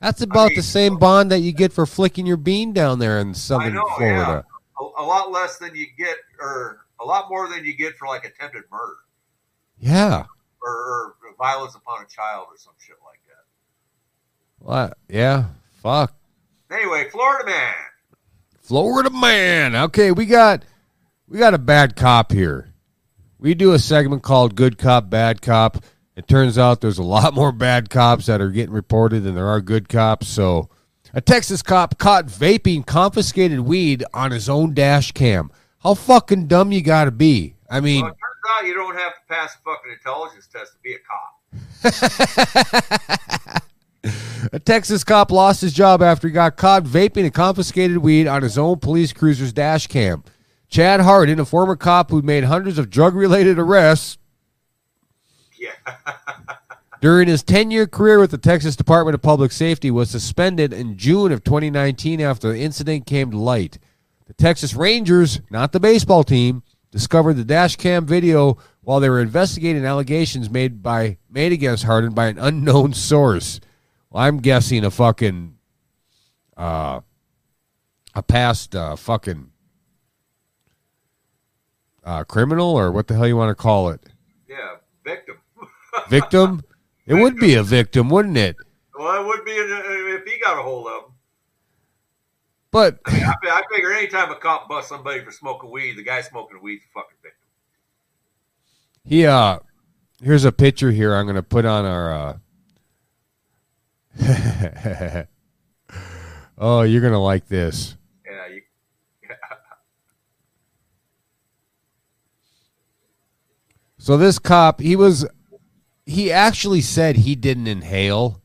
That's 0.00 0.22
about 0.22 0.48
mean- 0.48 0.56
the 0.56 0.62
same 0.62 0.96
bond 0.98 1.30
that 1.30 1.40
you 1.40 1.52
get 1.52 1.72
for 1.72 1.84
flicking 1.86 2.24
your 2.26 2.38
bean 2.38 2.72
down 2.72 2.98
there 2.98 3.18
in 3.20 3.34
southern 3.34 3.74
know, 3.74 3.84
Florida. 3.98 4.44
yeah, 4.80 4.86
a, 4.98 5.02
a 5.02 5.04
lot 5.04 5.30
less 5.30 5.58
than 5.58 5.74
you 5.74 5.86
get, 5.98 6.16
or 6.40 6.86
a 7.00 7.04
lot 7.04 7.28
more 7.28 7.46
than 7.48 7.64
you 7.64 7.76
get 7.76 7.96
for 7.98 8.08
like 8.08 8.24
attempted 8.24 8.62
murder 8.72 8.96
Yeah. 9.78 10.24
Or, 10.62 10.70
or 10.70 11.14
violence 11.38 11.74
upon 11.74 12.02
a 12.02 12.06
child 12.06 12.46
or 12.50 12.56
some 12.56 12.74
shit 12.78 12.96
like 13.04 13.20
that. 13.26 14.64
What? 14.64 14.98
Yeah. 15.08 15.46
Fuck. 15.82 16.14
Anyway, 16.70 17.08
Florida 17.10 17.46
man. 17.46 17.74
Florida 18.60 19.10
man. 19.10 19.74
Okay, 19.74 20.12
we 20.12 20.26
got 20.26 20.64
we 21.26 21.38
got 21.38 21.54
a 21.54 21.58
bad 21.58 21.96
cop 21.96 22.30
here. 22.32 22.68
We 23.38 23.54
do 23.54 23.72
a 23.72 23.78
segment 23.78 24.22
called 24.22 24.54
Good 24.54 24.76
Cop, 24.76 25.08
Bad 25.08 25.40
Cop. 25.40 25.82
It 26.14 26.28
turns 26.28 26.58
out 26.58 26.82
there's 26.82 26.98
a 26.98 27.02
lot 27.02 27.32
more 27.34 27.52
bad 27.52 27.88
cops 27.88 28.26
that 28.26 28.40
are 28.40 28.50
getting 28.50 28.74
reported 28.74 29.22
than 29.22 29.34
there 29.34 29.48
are 29.48 29.62
good 29.62 29.88
cops. 29.88 30.28
So, 30.28 30.68
a 31.14 31.22
Texas 31.22 31.62
cop 31.62 31.98
caught 31.98 32.26
vaping 32.26 32.84
confiscated 32.84 33.60
weed 33.60 34.04
on 34.12 34.30
his 34.30 34.48
own 34.48 34.74
dash 34.74 35.12
cam. 35.12 35.50
How 35.78 35.94
fucking 35.94 36.46
dumb 36.46 36.70
you 36.72 36.82
got 36.82 37.06
to 37.06 37.10
be? 37.10 37.54
I 37.70 37.80
mean, 37.80 38.10
Well, 38.60 38.68
you 38.68 38.74
don't 38.74 38.94
have 38.96 39.14
to 39.14 39.20
pass 39.26 39.54
a 39.54 39.58
fucking 39.64 39.90
intelligence 39.90 40.46
test 40.46 40.72
to 40.74 40.78
be 40.82 40.92
a 40.92 40.98
cop. 43.42 43.62
A 44.52 44.58
Texas 44.58 45.04
cop 45.04 45.30
lost 45.30 45.60
his 45.62 45.72
job 45.72 46.02
after 46.02 46.26
he 46.28 46.32
got 46.32 46.56
caught 46.56 46.84
vaping 46.84 47.24
and 47.24 47.32
confiscated 47.32 47.98
weed 47.98 48.26
on 48.26 48.42
his 48.42 48.58
own 48.58 48.78
police 48.78 49.12
cruiser's 49.12 49.52
dash 49.52 49.86
cam. 49.86 50.24
Chad 50.68 51.00
Hardin, 51.00 51.38
a 51.38 51.44
former 51.44 51.76
cop 51.76 52.10
who 52.10 52.20
made 52.20 52.44
hundreds 52.44 52.78
of 52.78 52.90
drug 52.90 53.14
related 53.14 53.58
arrests 53.58 54.18
Yeah. 55.58 55.70
during 57.00 57.28
his 57.28 57.42
10 57.42 57.70
year 57.70 57.86
career 57.86 58.18
with 58.18 58.30
the 58.30 58.38
Texas 58.38 58.76
Department 58.76 59.14
of 59.14 59.22
Public 59.22 59.52
Safety, 59.52 59.90
was 59.90 60.10
suspended 60.10 60.72
in 60.74 60.98
June 60.98 61.32
of 61.32 61.44
2019 61.44 62.20
after 62.20 62.52
the 62.52 62.58
incident 62.60 63.06
came 63.06 63.30
to 63.30 63.38
light. 63.38 63.78
The 64.26 64.34
Texas 64.34 64.74
Rangers, 64.74 65.40
not 65.50 65.72
the 65.72 65.80
baseball 65.80 66.24
team, 66.24 66.62
discovered 66.90 67.34
the 67.34 67.44
dash 67.44 67.76
cam 67.76 68.06
video 68.06 68.58
while 68.82 69.00
they 69.00 69.08
were 69.08 69.20
investigating 69.20 69.84
allegations 69.84 70.50
made 70.50 70.82
by 70.82 71.18
made 71.30 71.52
against 71.52 71.84
Hardin 71.84 72.12
by 72.12 72.26
an 72.26 72.38
unknown 72.38 72.92
source. 72.92 73.60
Well, 74.10 74.24
I'm 74.24 74.38
guessing 74.38 74.84
a 74.84 74.90
fucking 74.90 75.56
uh, 76.56 77.00
a 78.14 78.22
past 78.22 78.74
uh, 78.74 78.96
fucking 78.96 79.50
uh, 82.04 82.24
criminal 82.24 82.76
or 82.76 82.90
what 82.90 83.06
the 83.06 83.14
hell 83.14 83.26
you 83.26 83.36
want 83.36 83.50
to 83.50 83.60
call 83.60 83.90
it? 83.90 84.00
Yeah, 84.48 84.76
victim. 85.04 85.38
Victim? 86.08 86.62
It 87.06 87.14
would 87.14 87.38
be 87.38 87.54
a 87.54 87.64
victim, 87.64 88.08
wouldn't 88.08 88.36
it? 88.36 88.54
Well, 88.96 89.20
it 89.20 89.26
would 89.26 89.44
be 89.44 89.50
an, 89.50 89.68
if 90.14 90.24
he 90.24 90.38
got 90.38 90.60
a 90.60 90.62
hold 90.62 90.86
of 90.86 91.04
him. 91.06 91.09
But 92.72 93.00
I, 93.04 93.12
mean, 93.12 93.24
I, 93.24 93.34
I 93.50 93.62
figure 93.70 93.92
anytime 93.92 94.30
a 94.30 94.36
cop 94.36 94.68
busts 94.68 94.88
somebody 94.88 95.24
for 95.24 95.32
smoking 95.32 95.70
weed, 95.70 95.96
the 95.96 96.04
guy 96.04 96.20
smoking 96.20 96.60
weed's 96.62 96.84
a 96.84 96.88
fucking 96.94 97.16
victim. 97.22 97.48
he 99.04 99.26
uh 99.26 99.58
here's 100.22 100.44
a 100.44 100.52
picture 100.52 100.92
here 100.92 101.14
I'm 101.14 101.26
gonna 101.26 101.42
put 101.42 101.64
on 101.64 101.84
our 101.84 102.12
uh 102.12 102.36
Oh, 106.62 106.82
you're 106.82 107.00
gonna 107.00 107.18
like 107.18 107.48
this. 107.48 107.96
Yeah, 108.24 108.46
you, 108.48 108.60
So 113.98 114.16
this 114.18 114.38
cop, 114.38 114.80
he 114.80 114.94
was 114.94 115.26
he 116.06 116.30
actually 116.30 116.82
said 116.82 117.16
he 117.16 117.34
didn't 117.34 117.66
inhale 117.66 118.42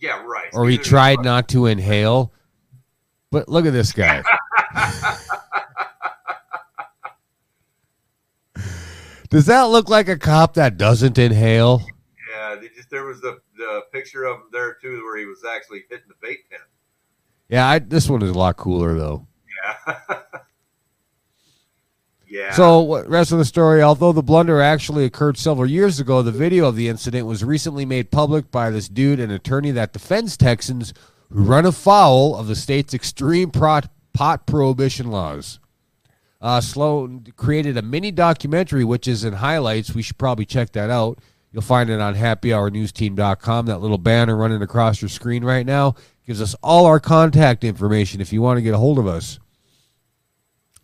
yeah, 0.00 0.22
right. 0.24 0.50
or 0.52 0.68
he 0.68 0.76
tried 0.76 1.22
not 1.22 1.48
to 1.48 1.66
inhale. 1.66 2.33
But 3.34 3.48
look 3.48 3.66
at 3.66 3.72
this 3.72 3.90
guy. 3.90 4.22
Does 9.28 9.46
that 9.46 9.62
look 9.62 9.88
like 9.88 10.08
a 10.08 10.16
cop 10.16 10.54
that 10.54 10.76
doesn't 10.76 11.18
inhale? 11.18 11.82
Yeah, 12.30 12.54
they 12.54 12.68
just 12.68 12.90
there 12.90 13.04
was 13.04 13.20
the, 13.20 13.40
the 13.56 13.80
picture 13.92 14.22
of 14.22 14.36
him 14.36 14.42
there 14.52 14.74
too, 14.80 15.02
where 15.02 15.18
he 15.18 15.26
was 15.26 15.42
actually 15.44 15.82
hitting 15.90 16.06
the 16.06 16.14
vape 16.24 16.48
pen. 16.48 16.60
Yeah, 17.48 17.68
I, 17.68 17.80
this 17.80 18.08
one 18.08 18.22
is 18.22 18.30
a 18.30 18.38
lot 18.38 18.56
cooler 18.56 18.94
though. 18.94 19.26
Yeah. 19.88 20.18
yeah. 22.28 22.52
So, 22.52 22.78
what 22.82 23.08
rest 23.08 23.32
of 23.32 23.38
the 23.38 23.44
story? 23.44 23.82
Although 23.82 24.12
the 24.12 24.22
blunder 24.22 24.60
actually 24.60 25.04
occurred 25.04 25.38
several 25.38 25.68
years 25.68 25.98
ago, 25.98 26.22
the 26.22 26.30
video 26.30 26.68
of 26.68 26.76
the 26.76 26.86
incident 26.86 27.26
was 27.26 27.42
recently 27.42 27.84
made 27.84 28.12
public 28.12 28.52
by 28.52 28.70
this 28.70 28.88
dude, 28.88 29.18
an 29.18 29.32
attorney 29.32 29.72
that 29.72 29.92
defends 29.92 30.36
Texans 30.36 30.94
who 31.34 31.42
run 31.42 31.66
afoul 31.66 32.36
of 32.36 32.46
the 32.46 32.54
state's 32.54 32.94
extreme 32.94 33.50
pot, 33.50 33.90
pot 34.12 34.46
prohibition 34.46 35.10
laws. 35.10 35.58
Uh, 36.40 36.60
Sloan 36.60 37.26
created 37.36 37.76
a 37.76 37.82
mini 37.82 38.10
documentary, 38.10 38.84
which 38.84 39.08
is 39.08 39.24
in 39.24 39.34
highlights. 39.34 39.94
We 39.94 40.02
should 40.02 40.18
probably 40.18 40.46
check 40.46 40.72
that 40.72 40.90
out. 40.90 41.18
You'll 41.52 41.62
find 41.62 41.90
it 41.90 42.00
on 42.00 42.14
happyhournewsteam.com. 42.14 43.66
That 43.66 43.80
little 43.80 43.98
banner 43.98 44.36
running 44.36 44.62
across 44.62 45.02
your 45.02 45.08
screen 45.08 45.44
right 45.44 45.66
now 45.66 45.96
gives 46.26 46.40
us 46.40 46.54
all 46.62 46.86
our 46.86 47.00
contact 47.00 47.64
information 47.64 48.20
if 48.20 48.32
you 48.32 48.40
want 48.40 48.58
to 48.58 48.62
get 48.62 48.74
a 48.74 48.78
hold 48.78 48.98
of 48.98 49.06
us 49.06 49.38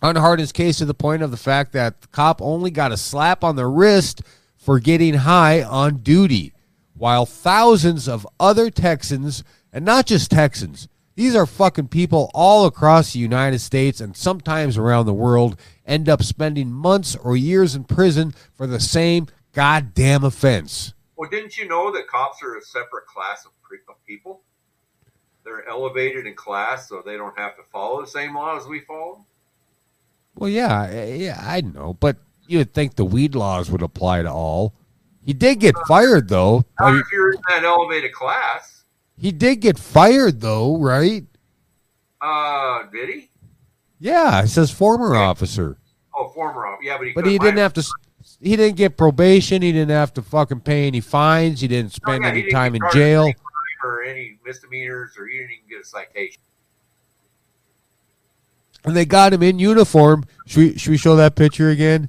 on 0.02 0.16
Hardin's 0.16 0.52
case 0.52 0.78
to 0.78 0.84
the 0.84 0.94
point 0.94 1.22
of 1.22 1.30
the 1.30 1.36
fact 1.36 1.72
that 1.72 2.00
the 2.00 2.08
cop 2.08 2.40
only 2.40 2.70
got 2.70 2.92
a 2.92 2.96
slap 2.96 3.44
on 3.44 3.56
the 3.56 3.66
wrist 3.66 4.22
for 4.56 4.78
getting 4.78 5.14
high 5.14 5.62
on 5.62 5.98
duty, 5.98 6.52
while 6.94 7.26
thousands 7.26 8.08
of 8.08 8.26
other 8.38 8.70
Texans, 8.70 9.44
and 9.72 9.84
not 9.84 10.06
just 10.06 10.30
Texans, 10.30 10.88
these 11.14 11.34
are 11.34 11.46
fucking 11.46 11.88
people 11.88 12.30
all 12.32 12.66
across 12.66 13.12
the 13.12 13.18
United 13.18 13.58
States 13.58 14.00
and 14.00 14.16
sometimes 14.16 14.78
around 14.78 15.06
the 15.06 15.12
world, 15.12 15.58
end 15.84 16.08
up 16.08 16.22
spending 16.22 16.70
months 16.72 17.16
or 17.16 17.36
years 17.36 17.74
in 17.74 17.84
prison 17.84 18.32
for 18.54 18.66
the 18.66 18.80
same 18.80 19.26
goddamn 19.52 20.24
offense. 20.24 20.94
well, 21.16 21.28
didn't 21.28 21.56
you 21.58 21.68
know 21.68 21.90
that 21.92 22.06
cops 22.06 22.42
are 22.42 22.56
a 22.56 22.62
separate 22.62 23.06
class 23.06 23.44
of, 23.44 23.52
people? 24.06 24.40
They're 25.44 25.68
elevated 25.68 26.26
in 26.26 26.34
class, 26.34 26.88
so 26.88 27.02
they 27.04 27.16
don't 27.16 27.38
have 27.38 27.56
to 27.56 27.62
follow 27.72 28.00
the 28.00 28.06
same 28.06 28.34
laws 28.34 28.66
we 28.66 28.80
follow. 28.80 29.24
Well, 30.34 30.50
yeah, 30.50 31.04
yeah, 31.04 31.38
I 31.40 31.60
know, 31.60 31.94
but 31.94 32.16
you 32.46 32.58
would 32.58 32.72
think 32.72 32.96
the 32.96 33.04
weed 33.04 33.34
laws 33.34 33.70
would 33.70 33.82
apply 33.82 34.22
to 34.22 34.30
all. 34.32 34.74
He 35.24 35.32
did 35.32 35.60
get 35.60 35.74
fired, 35.86 36.28
though. 36.28 36.64
I 36.78 36.84
Not 36.84 36.92
mean, 36.92 37.00
if 37.00 37.12
you're 37.12 37.32
in 37.32 37.40
that 37.48 37.64
elevated 37.64 38.12
class. 38.12 38.79
He 39.20 39.32
did 39.32 39.60
get 39.60 39.78
fired 39.78 40.40
though, 40.40 40.78
right? 40.78 41.24
Uh, 42.20 42.84
did 42.90 43.08
he? 43.10 43.30
Yeah, 43.98 44.42
it 44.42 44.48
says 44.48 44.70
former 44.70 45.14
officer. 45.14 45.76
Oh, 46.16 46.28
former 46.28 46.66
officer. 46.66 46.86
Yeah, 46.86 46.96
but 46.98 47.06
he. 47.06 47.12
But 47.12 47.26
he 47.26 47.38
didn't 47.38 47.58
have 47.58 47.74
to 47.74 47.84
he 48.40 48.56
didn't 48.56 48.76
get 48.76 48.96
probation, 48.96 49.60
he 49.62 49.72
didn't 49.72 49.90
have 49.90 50.14
to 50.14 50.22
fucking 50.22 50.60
pay 50.60 50.86
any 50.86 51.00
fines, 51.00 51.60
he 51.60 51.68
didn't 51.68 51.92
Oh, 51.92 52.00
spend 52.10 52.24
yeah, 52.24 52.30
any 52.30 52.42
didn't 52.42 52.54
time 52.54 52.74
in 52.74 52.80
jail. 52.92 53.24
any 53.24 53.36
or 53.84 54.02
any 54.02 54.38
misdemeanors, 54.44 55.12
or 55.18 55.26
he 55.26 55.38
didn't 55.38 55.50
even 55.52 55.68
get 55.68 55.80
a 55.80 55.84
citation. 55.84 56.40
And 58.84 58.96
they 58.96 59.04
got 59.04 59.32
him 59.34 59.42
in 59.42 59.58
uniform. 59.58 60.24
Should 60.46 60.58
we 60.58 60.78
should 60.78 60.90
we 60.90 60.96
show 60.96 61.16
that 61.16 61.36
picture 61.36 61.68
again? 61.68 62.08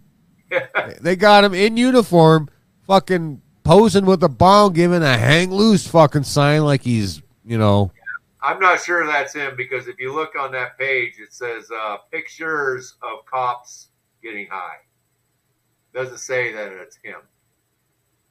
they 1.01 1.15
got 1.17 1.43
him 1.43 1.53
in 1.53 1.75
uniform, 1.77 2.49
fucking 2.87 3.41
posing 3.63 4.05
with 4.05 4.23
a 4.23 4.29
bong, 4.29 4.73
giving 4.73 5.03
a 5.03 5.17
hang 5.17 5.51
loose 5.51 5.87
fucking 5.87 6.23
sign 6.23 6.63
like 6.63 6.81
he's, 6.81 7.21
you 7.45 7.57
know, 7.57 7.91
I'm 8.43 8.59
not 8.59 8.81
sure 8.81 9.05
that's 9.05 9.33
him 9.33 9.53
because 9.55 9.87
if 9.87 9.99
you 9.99 10.13
look 10.13 10.35
on 10.39 10.51
that 10.53 10.77
page, 10.79 11.13
it 11.19 11.31
says 11.33 11.69
uh, 11.71 11.97
pictures 12.11 12.95
of 13.03 13.23
cops 13.25 13.89
getting 14.23 14.47
high. 14.47 14.77
Doesn't 15.93 16.17
say 16.19 16.51
that 16.53 16.71
it's 16.71 16.97
him. 17.03 17.17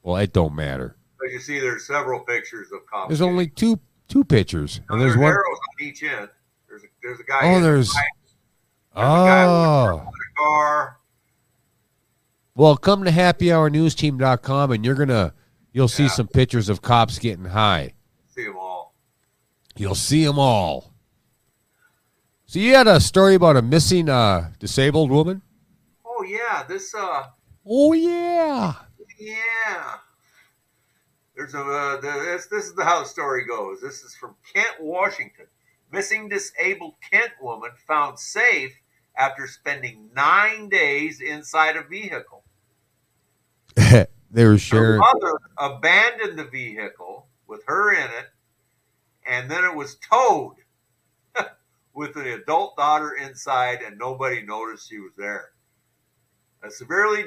well, 0.03 0.17
it 0.17 0.33
don't 0.33 0.53
matter. 0.55 0.95
But 1.19 1.29
you 1.31 1.39
see, 1.39 1.59
there's 1.59 1.85
several 1.87 2.19
pictures 2.21 2.71
of 2.73 2.85
cops. 2.87 3.09
There's 3.09 3.21
only 3.21 3.47
two 3.47 3.79
two 4.07 4.23
pictures. 4.25 4.81
And 4.89 4.99
there's 4.99 5.11
there's 5.13 5.21
one 5.21 5.31
arrows 5.31 5.45
on 5.79 5.85
each 5.87 6.03
end. 6.03 6.27
There's 6.67 6.83
a, 6.83 6.87
there's 7.03 7.19
a 7.19 7.23
guy 7.23 7.39
Oh, 7.43 7.55
in 7.57 7.61
there's 7.63 7.89
a 8.95 8.99
guy 8.99 9.45
Oh. 9.45 10.09
car. 10.37 10.97
Well, 12.55 12.75
come 12.77 13.03
to 13.05 13.11
happyhournewsteam.com 13.11 14.71
and 14.71 14.85
you're 14.85 14.95
going 14.95 15.09
to 15.09 15.33
you'll 15.71 15.87
see 15.87 16.03
Yeah. 16.03 16.09
some 16.09 16.27
pictures 16.27 16.69
of 16.69 16.81
cops 16.81 17.17
getting 17.19 17.45
high. 17.45 17.93
See 18.35 18.43
them 18.45 18.57
all. 18.57 18.93
You'll 19.77 19.95
see 19.95 20.25
them 20.25 20.37
all. 20.37 20.93
So 22.45 22.59
you 22.59 22.75
had 22.75 22.87
a 22.87 22.99
story 22.99 23.35
about 23.35 23.55
a 23.55 23.61
missing 23.61 24.09
uh, 24.09 24.51
disabled 24.59 25.09
woman? 25.09 25.41
Oh 26.05 26.23
yeah, 26.23 26.63
this 26.67 26.93
uh, 26.93 27.23
Oh 27.65 27.93
yeah. 27.93 28.73
yeah. 29.17 29.93
There's 31.35 31.53
a 31.55 31.59
uh, 31.61 32.01
the, 32.01 32.11
this 32.25 32.47
this 32.47 32.65
is 32.65 32.73
the 32.75 32.83
how 32.83 32.99
the 32.99 33.05
story 33.07 33.45
goes. 33.47 33.79
This 33.81 34.03
is 34.03 34.13
from 34.15 34.35
Kent, 34.53 34.75
Washington. 34.81 35.45
Missing 35.91 36.27
disabled 36.29 36.95
Kent 37.09 37.31
woman 37.41 37.71
found 37.87 38.19
safe 38.19 38.73
after 39.17 39.47
spending 39.47 40.09
nine 40.13 40.67
days 40.69 41.21
inside 41.21 41.77
a 41.77 41.83
vehicle. 41.83 42.40
they 44.31 44.45
were 44.45 44.57
Her 44.57 44.97
mother 44.97 45.39
abandoned 45.57 46.37
the 46.37 46.45
vehicle 46.45 47.27
with 47.47 47.63
her 47.67 47.93
in 47.93 48.09
it, 48.09 48.29
and 49.25 49.49
then 49.49 49.63
it 49.63 49.75
was 49.75 49.97
towed 49.97 50.55
with 51.93 52.13
the 52.13 52.35
adult 52.35 52.77
daughter 52.77 53.11
inside, 53.13 53.81
and 53.81 53.97
nobody 53.97 54.41
noticed 54.41 54.89
she 54.89 54.99
was 54.99 55.11
there. 55.17 55.51
A 56.63 56.69
severely 56.69 57.23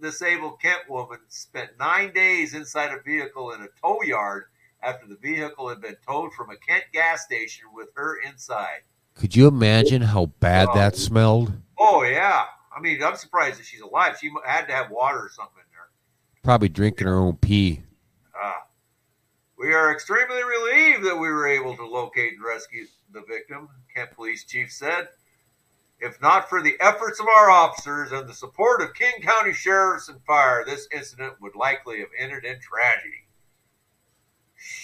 disabled, 0.00 0.60
Kent 0.60 0.88
woman 0.88 1.20
spent 1.28 1.78
nine 1.78 2.12
days 2.12 2.52
inside 2.52 2.92
a 2.92 3.00
vehicle 3.00 3.52
in 3.52 3.62
a 3.62 3.68
tow 3.80 4.02
yard 4.02 4.46
after 4.82 5.06
the 5.06 5.16
vehicle 5.16 5.68
had 5.68 5.80
been 5.80 5.96
towed 6.06 6.32
from 6.32 6.50
a 6.50 6.56
Kent 6.56 6.84
gas 6.92 7.24
station 7.24 7.66
with 7.72 7.90
her 7.94 8.16
inside. 8.20 8.82
Could 9.14 9.36
you 9.36 9.46
imagine 9.46 10.02
how 10.02 10.26
bad 10.40 10.68
uh, 10.68 10.74
that 10.74 10.96
smelled? 10.96 11.52
Oh 11.78 12.02
yeah, 12.02 12.46
I 12.76 12.80
mean, 12.80 13.02
I'm 13.02 13.16
surprised 13.16 13.60
that 13.60 13.66
she's 13.66 13.80
alive. 13.80 14.18
She 14.20 14.30
had 14.44 14.66
to 14.66 14.72
have 14.72 14.90
water 14.90 15.18
or 15.18 15.30
something. 15.30 15.62
Probably 16.42 16.68
drinking 16.68 17.06
her 17.06 17.16
own 17.18 17.36
pee. 17.36 17.82
Ah. 18.34 18.64
We 19.56 19.72
are 19.72 19.92
extremely 19.92 20.42
relieved 20.42 21.04
that 21.04 21.14
we 21.16 21.28
were 21.28 21.46
able 21.46 21.76
to 21.76 21.86
locate 21.86 22.32
and 22.32 22.44
rescue 22.44 22.86
the 23.12 23.22
victim, 23.28 23.68
Kent 23.94 24.12
Police 24.12 24.44
Chief 24.44 24.72
said. 24.72 25.08
If 26.00 26.20
not 26.20 26.48
for 26.48 26.60
the 26.60 26.76
efforts 26.80 27.20
of 27.20 27.28
our 27.28 27.48
officers 27.48 28.10
and 28.10 28.28
the 28.28 28.34
support 28.34 28.82
of 28.82 28.92
King 28.92 29.22
County 29.22 29.52
Sheriffs 29.52 30.08
and 30.08 30.20
Fire, 30.24 30.64
this 30.64 30.88
incident 30.92 31.34
would 31.40 31.54
likely 31.54 32.00
have 32.00 32.08
ended 32.18 32.44
in 32.44 32.58
tragedy. 32.60 33.28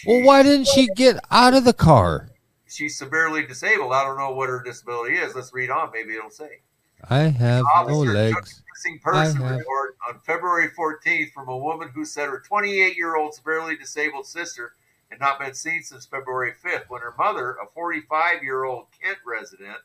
Well, 0.07 0.25
why 0.25 0.45
didn't 0.45 0.69
she 0.69 0.87
get 0.95 1.19
out 1.31 1.55
of 1.55 1.65
the 1.65 1.73
car? 1.73 2.29
She's 2.69 2.97
severely 2.97 3.45
disabled. 3.45 3.93
I 3.93 4.05
don't 4.05 4.19
know 4.19 4.31
what 4.31 4.49
her 4.49 4.62
disability 4.62 5.17
is. 5.17 5.35
Let's 5.35 5.53
read 5.53 5.71
on. 5.71 5.91
Maybe 5.93 6.15
it'll 6.15 6.31
say. 6.31 6.61
I 7.09 7.21
have 7.21 7.64
no 7.87 8.00
legs. 8.00 8.62
person 9.02 9.43
I 9.43 9.49
have- 9.49 9.59
report 9.59 9.97
on 10.09 10.19
February 10.21 10.69
14th 10.71 11.33
from 11.33 11.49
a 11.49 11.57
woman 11.57 11.88
who 11.88 12.05
said 12.05 12.28
her 12.28 12.40
28 12.40 12.97
year 12.97 13.17
old 13.17 13.35
severely 13.35 13.76
disabled 13.76 14.26
sister 14.26 14.75
had 15.11 15.21
not 15.21 15.38
been 15.38 15.55
seen 15.55 15.83
since 15.83 16.07
February 16.07 16.52
5th 16.52 16.88
when 16.88 17.00
her 17.00 17.14
mother, 17.17 17.57
a 17.62 17.67
45 17.67 18.43
year 18.43 18.64
old 18.64 18.87
Kent 19.00 19.19
resident, 19.26 19.78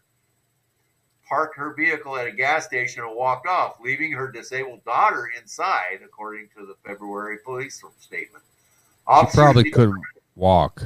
parked 1.28 1.58
her 1.58 1.74
vehicle 1.74 2.18
at 2.18 2.28
a 2.28 2.32
gas 2.32 2.66
station 2.66 3.04
and 3.04 3.16
walked 3.16 3.48
off, 3.48 3.80
leaving 3.80 4.12
her 4.12 4.32
disabled 4.32 4.84
daughter 4.84 5.30
inside, 5.40 6.02
according 6.04 6.50
to 6.50 6.66
the 6.66 6.76
February 6.86 7.38
police 7.44 7.82
statement. 8.00 8.44
She 8.44 9.08
Officers 9.08 9.36
probably 9.36 9.72
couldn't 9.72 10.02
walk. 10.36 10.84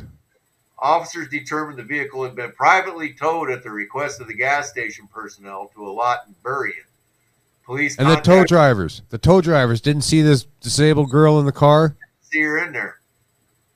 Officers 0.79 1.27
determined 1.29 1.79
the 1.79 1.83
vehicle 1.83 2.23
had 2.23 2.35
been 2.35 2.51
privately 2.51 3.13
towed 3.13 3.49
at 3.49 3.63
the 3.63 3.71
request 3.71 4.21
of 4.21 4.27
the 4.27 4.33
gas 4.33 4.69
station 4.69 5.07
personnel 5.11 5.71
to 5.73 5.87
a 5.87 5.89
lot 5.89 6.19
in 6.27 6.35
Burien. 6.43 6.85
Police 7.65 7.97
And 7.97 8.07
the 8.09 8.15
tow 8.15 8.45
drivers, 8.45 9.01
the 9.09 9.17
tow 9.17 9.41
drivers 9.41 9.81
didn't 9.81 10.03
see 10.03 10.21
this 10.21 10.45
disabled 10.61 11.09
girl 11.09 11.39
in 11.39 11.45
the 11.45 11.51
car. 11.51 11.97
see 12.21 12.41
her 12.41 12.57
in 12.63 12.73
there. 12.73 12.99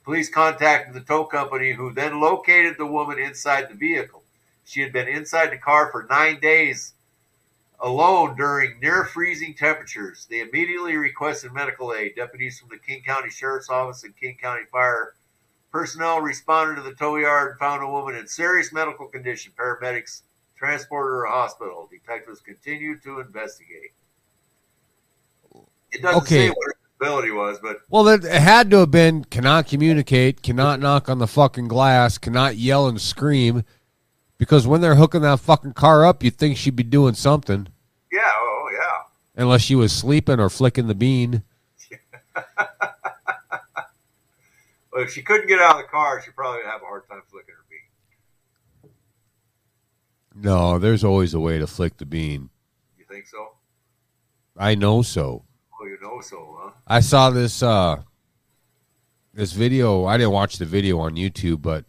Police 0.03 0.29
contacted 0.29 0.93
the 0.93 1.01
tow 1.01 1.25
company, 1.25 1.73
who 1.73 1.91
then 1.91 2.21
located 2.21 2.75
the 2.77 2.85
woman 2.85 3.19
inside 3.19 3.67
the 3.69 3.75
vehicle. 3.75 4.23
She 4.63 4.81
had 4.81 4.93
been 4.93 5.07
inside 5.07 5.51
the 5.51 5.57
car 5.57 5.91
for 5.91 6.07
nine 6.09 6.39
days 6.39 6.93
alone 7.79 8.35
during 8.37 8.79
near 8.79 9.05
freezing 9.05 9.53
temperatures. 9.53 10.27
They 10.29 10.39
immediately 10.39 10.95
requested 10.95 11.51
medical 11.51 11.93
aid. 11.93 12.15
Deputies 12.15 12.59
from 12.59 12.69
the 12.69 12.77
King 12.77 13.01
County 13.03 13.29
Sheriff's 13.29 13.69
Office 13.69 14.03
and 14.03 14.15
King 14.15 14.37
County 14.39 14.65
Fire 14.71 15.13
personnel 15.71 16.21
responded 16.21 16.75
to 16.75 16.81
the 16.81 16.93
tow 16.95 17.15
yard 17.17 17.51
and 17.51 17.59
found 17.59 17.83
a 17.83 17.87
woman 17.87 18.15
in 18.15 18.27
serious 18.27 18.71
medical 18.73 19.07
condition. 19.07 19.51
Paramedics 19.57 20.21
transported 20.57 21.11
her 21.17 21.25
to 21.25 21.31
hospital. 21.31 21.87
Detectives 21.91 22.39
continued 22.41 23.01
to 23.03 23.19
investigate. 23.19 23.93
It 25.91 26.01
doesn't 26.01 26.21
Okay. 26.23 26.47
say 26.47 26.49
what 26.49 26.65
her 26.67 26.73
disability 26.99 27.31
was, 27.31 27.59
but 27.61 27.77
Well, 27.89 28.07
it 28.07 28.23
it 28.23 28.41
had 28.41 28.69
to 28.71 28.79
have 28.79 28.91
been 28.91 29.25
cannot 29.25 29.67
communicate, 29.67 30.41
cannot 30.41 30.79
knock 30.79 31.09
on 31.09 31.19
the 31.19 31.27
fucking 31.27 31.67
glass, 31.67 32.17
cannot 32.17 32.57
yell 32.57 32.87
and 32.87 32.99
scream, 33.01 33.63
because 34.37 34.65
when 34.67 34.81
they're 34.81 34.95
hooking 34.95 35.21
that 35.21 35.39
fucking 35.39 35.73
car 35.73 36.05
up, 36.05 36.23
you'd 36.23 36.37
think 36.37 36.57
she'd 36.57 36.75
be 36.75 36.83
doing 36.83 37.13
something, 37.15 37.67
yeah, 38.11 38.21
oh 38.33 38.69
yeah. 38.73 39.03
unless 39.41 39.61
she 39.61 39.75
was 39.75 39.91
sleeping 39.91 40.39
or 40.39 40.49
flicking 40.49 40.87
the 40.87 40.95
bean. 40.95 41.43
If 45.01 45.11
she 45.13 45.21
couldn't 45.21 45.47
get 45.47 45.59
out 45.59 45.75
of 45.75 45.81
the 45.81 45.87
car, 45.87 46.21
she 46.23 46.31
probably 46.31 46.59
would 46.59 46.71
have 46.71 46.81
a 46.81 46.85
hard 46.85 47.07
time 47.09 47.21
flicking 47.29 47.55
her 47.55 47.65
bean. 47.69 48.91
No, 50.33 50.79
there's 50.79 51.03
always 51.03 51.33
a 51.33 51.39
way 51.39 51.59
to 51.59 51.67
flick 51.67 51.97
the 51.97 52.05
bean. 52.05 52.49
You 52.97 53.05
think 53.09 53.27
so? 53.27 53.53
I 54.57 54.75
know 54.75 55.01
so. 55.01 55.43
Oh, 55.79 55.85
you 55.85 55.97
know 56.01 56.21
so, 56.21 56.57
huh? 56.59 56.71
I 56.87 56.99
saw 56.99 57.29
this 57.29 57.63
uh 57.63 58.03
this 59.33 59.53
video. 59.53 60.05
I 60.05 60.17
didn't 60.17 60.33
watch 60.33 60.57
the 60.57 60.65
video 60.65 60.99
on 60.99 61.15
YouTube, 61.15 61.61
but 61.61 61.85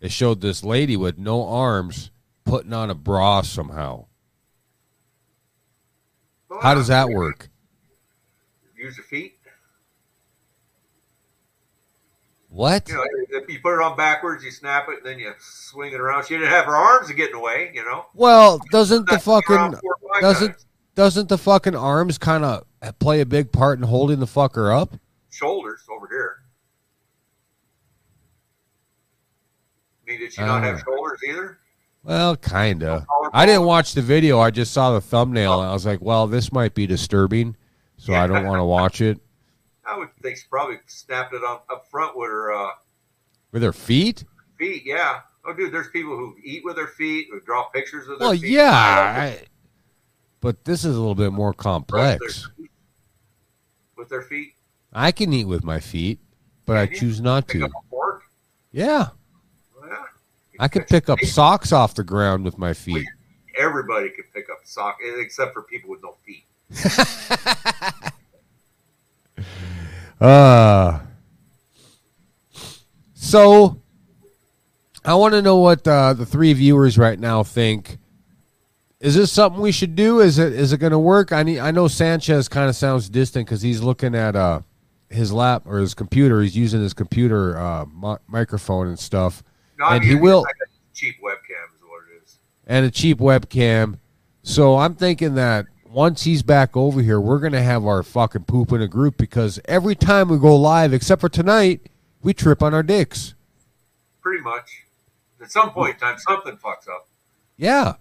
it 0.00 0.12
showed 0.12 0.40
this 0.40 0.64
lady 0.64 0.96
with 0.96 1.18
no 1.18 1.46
arms 1.46 2.10
putting 2.44 2.72
on 2.72 2.90
a 2.90 2.94
bra 2.94 3.42
somehow. 3.42 4.06
Well, 6.48 6.60
How 6.60 6.74
does 6.74 6.88
that 6.88 7.08
work? 7.08 7.48
Use 8.76 8.96
your 8.96 9.04
feet. 9.04 9.35
What? 12.56 12.88
You 12.88 12.94
know, 12.94 13.04
if 13.32 13.50
you 13.50 13.60
put 13.60 13.74
it 13.78 13.82
on 13.82 13.98
backwards, 13.98 14.42
you 14.42 14.50
snap 14.50 14.86
it, 14.88 14.98
and 14.98 15.06
then 15.06 15.18
you 15.18 15.30
swing 15.38 15.92
it 15.92 16.00
around. 16.00 16.24
She 16.24 16.34
didn't 16.38 16.48
have 16.48 16.64
her 16.64 16.74
arms 16.74 17.08
to 17.08 17.14
get 17.14 17.26
in 17.26 17.36
the 17.36 17.40
way, 17.42 17.70
you 17.74 17.84
know. 17.84 18.06
Well, 18.14 18.58
doesn't 18.72 19.06
the 19.10 19.18
fucking 19.18 19.56
four 19.78 19.96
or 20.00 20.12
five 20.14 20.22
doesn't 20.22 20.48
times. 20.52 20.66
doesn't 20.94 21.28
the 21.28 21.36
fucking 21.36 21.74
arms 21.76 22.16
kind 22.16 22.46
of 22.46 22.64
play 22.98 23.20
a 23.20 23.26
big 23.26 23.52
part 23.52 23.78
in 23.78 23.84
holding 23.84 24.20
the 24.20 24.26
fucker 24.26 24.74
up? 24.74 24.94
shoulders 25.28 25.82
over 25.94 26.08
here? 26.08 26.36
I 30.06 30.10
mean, 30.12 30.20
did 30.20 30.32
she 30.32 30.40
not 30.40 30.62
have 30.62 30.76
Ah. 30.76 30.82
shoulders 30.82 31.20
either? 31.28 31.58
Well, 32.04 32.36
kinda. 32.36 33.04
I 33.34 33.44
didn't 33.44 33.64
watch 33.64 33.92
the 33.92 34.00
video. 34.00 34.40
I 34.40 34.50
just 34.50 34.72
saw 34.72 34.92
the 34.92 35.02
thumbnail, 35.02 35.60
and 35.60 35.68
I 35.68 35.74
was 35.74 35.84
like, 35.84 36.00
"Well, 36.00 36.26
this 36.26 36.50
might 36.52 36.72
be 36.74 36.86
disturbing," 36.86 37.54
so 37.98 38.14
I 38.14 38.26
don't 38.26 38.46
want 38.46 38.60
to 38.60 38.64
watch 38.64 39.02
it. 39.02 39.20
I 39.88 39.96
would 39.98 40.08
think 40.22 40.36
she 40.38 40.44
probably 40.50 40.78
snapped 40.86 41.32
it 41.34 41.42
on 41.44 41.60
up 41.70 41.86
front 41.90 42.16
with 42.16 42.28
her 42.28 42.52
uh, 42.52 42.70
With 43.52 43.62
her 43.62 43.72
feet? 43.72 44.24
feet. 44.58 44.82
Yeah. 44.84 45.20
Oh, 45.44 45.52
dude, 45.54 45.72
there's 45.72 45.88
people 45.88 46.16
who 46.16 46.34
eat 46.42 46.62
with 46.64 46.74
their 46.76 46.88
feet, 46.88 47.28
who 47.30 47.40
draw 47.40 47.64
pictures 47.68 48.08
of 48.08 48.18
their 48.18 48.28
Well, 48.28 48.36
feet. 48.38 48.50
yeah, 48.50 48.70
I, 48.72 49.42
but 50.40 50.64
this 50.64 50.84
is 50.84 50.96
a 50.96 50.98
little 50.98 51.14
bit 51.14 51.32
more 51.32 51.52
complex. 51.52 52.48
their 52.58 52.66
with 53.96 54.08
their 54.08 54.22
feet. 54.22 54.54
I 54.92 55.12
can 55.12 55.32
eat 55.32 55.44
with 55.44 55.62
my 55.62 55.78
feet, 55.78 56.18
but 56.64 56.76
I 56.76 56.86
Can 56.86 56.98
choose 56.98 57.20
not 57.20 57.46
to. 57.48 57.64
up. 57.64 57.70
Yeah, 58.72 59.08
Well, 59.80 59.88
yeah. 59.88 60.02
I 60.58 60.68
catch 60.68 60.88
pick 60.88 61.08
up 61.08 61.20
socks 61.20 61.72
off 61.72 61.94
the 61.94 62.02
ground 62.04 62.44
with 62.44 62.58
my 62.58 62.74
feet. 62.74 63.06
Everybody 63.56 64.10
can 64.10 64.24
pick 64.34 64.50
up 64.50 64.58
socks, 64.64 64.98
except 65.18 65.52
for 65.54 65.62
people 65.62 65.90
with 65.90 66.02
no 66.02 66.16
feet. 66.26 66.44
Uh 70.20 71.00
so 73.14 73.80
I 75.04 75.14
want 75.14 75.34
to 75.34 75.42
know 75.42 75.56
what 75.56 75.86
uh, 75.86 76.14
the 76.14 76.26
three 76.26 76.52
viewers 76.52 76.98
right 76.98 77.18
now 77.18 77.42
think. 77.42 77.98
Is 78.98 79.14
this 79.14 79.30
something 79.30 79.60
we 79.60 79.70
should 79.72 79.94
do? 79.94 80.20
Is 80.20 80.38
it 80.38 80.52
is 80.52 80.72
it 80.72 80.78
going 80.78 80.92
to 80.92 80.98
work? 80.98 81.32
I 81.32 81.42
need, 81.42 81.58
I 81.60 81.70
know 81.70 81.86
Sanchez 81.86 82.48
kind 82.48 82.68
of 82.68 82.74
sounds 82.74 83.08
distant 83.08 83.46
because 83.46 83.62
he's 83.62 83.82
looking 83.82 84.14
at 84.14 84.34
uh 84.34 84.60
his 85.10 85.32
lap 85.32 85.62
or 85.66 85.78
his 85.78 85.94
computer. 85.94 86.40
He's 86.40 86.56
using 86.56 86.80
his 86.80 86.94
computer 86.94 87.56
uh, 87.58 87.84
mi- 87.86 88.16
microphone 88.26 88.88
and 88.88 88.98
stuff, 88.98 89.42
No, 89.78 89.84
I 89.86 89.96
and 89.96 90.04
mean, 90.04 90.16
he 90.16 90.20
will 90.20 90.42
like 90.42 90.54
cheap 90.94 91.16
webcam 91.22 91.74
is 91.76 91.82
what 91.82 92.00
it 92.12 92.22
is. 92.24 92.38
and 92.66 92.84
a 92.86 92.90
cheap 92.90 93.18
webcam. 93.18 93.98
So 94.42 94.76
I'm 94.76 94.94
thinking 94.94 95.34
that 95.36 95.66
once 95.96 96.24
he's 96.24 96.42
back 96.42 96.76
over 96.76 97.00
here, 97.00 97.18
we're 97.18 97.38
gonna 97.38 97.62
have 97.62 97.86
our 97.86 98.02
fucking 98.02 98.44
poop 98.44 98.70
in 98.70 98.82
a 98.82 98.86
group 98.86 99.16
because 99.16 99.58
every 99.64 99.94
time 99.94 100.28
we 100.28 100.36
go 100.36 100.54
live, 100.54 100.92
except 100.92 101.22
for 101.22 101.30
tonight, 101.30 101.80
we 102.22 102.34
trip 102.34 102.62
on 102.62 102.74
our 102.74 102.82
dicks. 102.82 103.34
Pretty 104.20 104.42
much. 104.42 104.84
At 105.40 105.50
some 105.50 105.70
point 105.70 105.94
in 105.94 106.00
time, 106.00 106.18
something 106.18 106.58
fucks 106.58 106.86
up. 106.86 107.08
Yeah. 107.56 107.94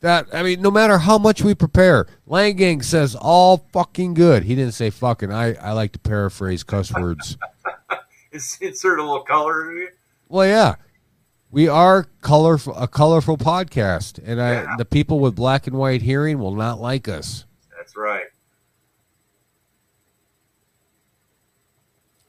That 0.00 0.28
I 0.32 0.42
mean, 0.42 0.62
no 0.62 0.70
matter 0.70 0.96
how 0.96 1.18
much 1.18 1.42
we 1.42 1.54
prepare, 1.54 2.06
Langang 2.26 2.82
says 2.82 3.14
all 3.14 3.66
fucking 3.70 4.14
good. 4.14 4.44
He 4.44 4.54
didn't 4.54 4.72
say 4.72 4.88
fucking. 4.88 5.30
I, 5.30 5.52
I 5.56 5.72
like 5.72 5.92
to 5.92 5.98
paraphrase 5.98 6.62
cuss 6.62 6.90
words. 6.90 7.36
Ins- 8.32 8.56
Insert 8.62 8.98
a 8.98 9.02
little 9.02 9.24
color 9.24 9.90
well, 10.30 10.46
yeah, 10.46 10.76
we 11.50 11.66
are 11.68 12.06
colorful, 12.20 12.74
a 12.76 12.86
colorful 12.88 13.36
podcast, 13.36 14.20
and 14.24 14.40
I 14.40 14.52
Yeah. 14.62 14.76
the 14.78 14.84
people 14.84 15.18
with 15.20 15.34
black 15.34 15.66
and 15.66 15.76
white 15.76 16.02
hearing 16.02 16.38
will 16.38 16.54
not 16.54 16.80
like 16.80 17.08
us. 17.08 17.44
That's 17.76 17.96
right. 17.96 18.26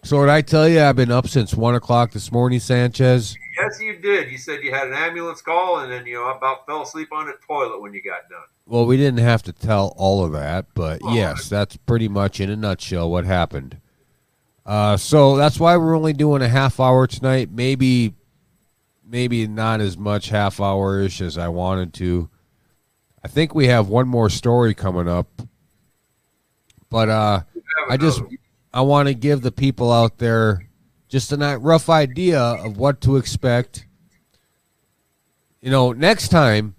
So 0.04 0.18
what 0.18 0.30
I 0.30 0.42
tell 0.42 0.68
you, 0.68 0.82
I've 0.82 0.96
been 0.96 1.12
up 1.12 1.28
since 1.28 1.54
one 1.54 1.76
o'clock 1.76 2.12
this 2.12 2.32
morning, 2.32 2.60
Sanchez. 2.60 3.36
Yes, 3.62 3.80
you 3.80 3.98
did. 3.98 4.32
You 4.32 4.38
said 4.40 4.64
you 4.64 4.72
had 4.74 4.88
an 4.88 4.96
ambulance 4.96 5.42
call, 5.44 5.80
and 5.80 5.92
then 5.92 6.08
you 6.08 6.24
about 6.24 6.66
fell 6.66 6.82
asleep 6.82 7.10
on 7.12 7.28
the 7.28 7.34
toilet 7.46 7.82
when 7.82 7.94
you 7.94 8.02
got 8.02 8.28
done. 8.28 8.40
Well, 8.66 8.88
we 8.88 8.98
didn't 8.98 9.20
have 9.20 9.44
to 9.44 9.52
tell 9.54 9.94
all 9.98 10.26
of 10.26 10.32
that, 10.32 10.66
but 10.74 11.02
Oh, 11.04 11.14
yes, 11.14 11.48
that's 11.50 11.78
pretty 11.78 12.08
much 12.08 12.40
in 12.40 12.50
a 12.50 12.56
nutshell 12.56 13.12
what 13.12 13.26
happened. 13.26 13.78
Uh, 14.66 14.98
so 14.98 15.36
that's 15.38 15.60
why 15.60 15.78
we're 15.78 15.96
only 15.96 16.14
doing 16.14 16.42
a 16.42 16.48
half 16.48 16.80
hour 16.80 17.06
tonight. 17.06 17.50
Maybe, 17.52 18.16
maybe 19.12 19.46
not 19.46 19.82
as 19.82 19.98
much 19.98 20.30
half 20.30 20.62
hour-ish 20.62 21.20
as 21.20 21.38
I 21.38 21.50
wanted 21.50 21.94
to. 21.96 22.30
I 23.24 23.28
think 23.28 23.54
we 23.54 23.68
have 23.68 23.90
one 23.90 24.08
more 24.08 24.30
story 24.30 24.74
coming 24.74 25.08
up, 25.08 25.28
but 26.90 27.10
uh, 27.10 27.42
I 27.90 27.98
just 27.98 28.22
I 28.74 28.82
want 28.82 29.10
to 29.10 29.14
give 29.14 29.42
the 29.42 29.52
people 29.52 29.92
out 29.92 30.18
there 30.18 30.66
just 31.10 31.34
a 31.34 31.58
rough 31.60 31.90
idea 31.90 32.40
of 32.40 32.78
what 32.78 33.02
to 33.02 33.18
expect. 33.18 33.86
You 35.60 35.70
know, 35.70 35.92
next 35.92 36.30
time 36.30 36.76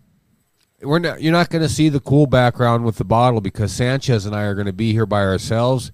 we're 0.81 0.99
not, 0.99 1.23
you're 1.23 1.33
not 1.33 1.51
going 1.51 1.63
to 1.63 1.69
see 1.69 1.91
the 1.91 2.01
cool 2.01 2.27
background 2.27 2.85
with 2.85 2.97
the 2.97 3.05
bottle 3.05 3.41
because 3.41 3.73
Sanchez 3.73 4.27
and 4.27 4.35
I 4.35 4.45
are 4.45 4.55
going 4.55 4.67
to 4.67 4.73
be 4.73 4.93
here 4.93 5.07
by 5.07 5.21
ourselves. 5.21 5.93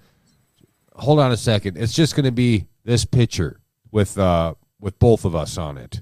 Hold 0.94 1.18
on 1.18 1.32
a 1.32 1.36
second. 1.36 1.76
It's 1.76 1.92
just 1.92 2.14
going 2.14 2.24
to 2.24 2.32
be 2.32 2.66
this 2.84 3.04
picture 3.04 3.60
with 3.90 4.16
uh 4.16 4.54
with 4.80 4.98
both 4.98 5.24
of 5.24 5.34
us 5.34 5.58
on 5.58 5.76
it. 5.76 6.00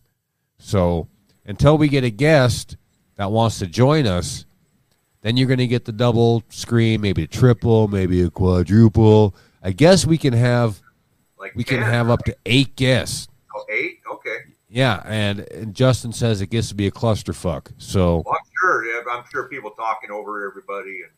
So, 0.66 1.06
until 1.44 1.78
we 1.78 1.86
get 1.86 2.02
a 2.02 2.10
guest 2.10 2.76
that 3.14 3.30
wants 3.30 3.60
to 3.60 3.68
join 3.68 4.04
us, 4.04 4.46
then 5.20 5.36
you're 5.36 5.46
going 5.46 5.60
to 5.60 5.68
get 5.68 5.84
the 5.84 5.92
double 5.92 6.42
screen, 6.48 7.00
maybe 7.00 7.22
a 7.22 7.28
triple, 7.28 7.86
maybe 7.86 8.20
a 8.22 8.30
quadruple. 8.30 9.36
I 9.62 9.70
guess 9.70 10.04
we 10.04 10.18
can 10.18 10.32
have 10.32 10.82
like 11.38 11.54
we 11.54 11.62
can 11.62 11.80
have 11.80 12.10
up 12.10 12.24
to 12.24 12.36
eight 12.46 12.74
guests. 12.74 13.28
oh, 13.54 13.64
eight. 13.70 14.00
Okay. 14.12 14.38
Yeah, 14.68 15.04
and, 15.06 15.40
and 15.52 15.72
Justin 15.72 16.12
says 16.12 16.40
it 16.40 16.48
gets 16.48 16.70
to 16.70 16.74
be 16.74 16.88
a 16.88 16.90
clusterfuck. 16.90 17.68
So 17.78 18.24
Well, 18.26 18.34
I'm 18.34 18.50
sure. 18.60 19.08
I'm 19.08 19.24
sure 19.30 19.48
people 19.48 19.70
talking 19.70 20.10
over 20.10 20.48
everybody, 20.48 21.02
and 21.02 21.12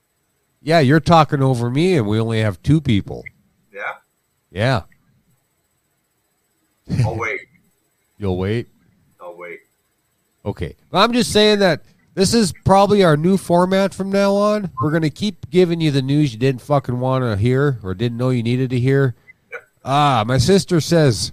yeah, 0.60 0.80
you're 0.80 1.00
talking 1.00 1.42
over 1.42 1.70
me, 1.70 1.96
and 1.96 2.06
we 2.06 2.20
only 2.20 2.42
have 2.42 2.62
two 2.62 2.82
people. 2.82 3.24
yeah. 3.72 3.94
Yeah, 4.50 4.82
I'll 7.02 7.16
wait. 7.16 7.40
you'll 8.18 8.36
wait. 8.36 8.68
Okay, 10.48 10.76
I'm 10.94 11.12
just 11.12 11.30
saying 11.30 11.58
that 11.58 11.82
This 12.14 12.32
is 12.32 12.54
probably 12.64 13.04
our 13.04 13.18
new 13.18 13.36
format 13.36 13.92
from 13.92 14.10
now 14.10 14.34
on. 14.34 14.70
We're 14.82 14.90
gonna 14.90 15.10
keep 15.10 15.50
giving 15.50 15.80
you 15.80 15.90
the 15.90 16.00
news 16.00 16.32
you 16.32 16.38
didn't 16.38 16.62
fucking 16.62 16.98
want 16.98 17.22
to 17.22 17.36
hear 17.36 17.78
or 17.82 17.92
didn't 17.92 18.16
know 18.16 18.30
you 18.30 18.42
needed 18.42 18.70
to 18.70 18.80
hear. 18.80 19.14
Ah, 19.84 20.24
my 20.26 20.38
sister 20.38 20.80
says, 20.80 21.32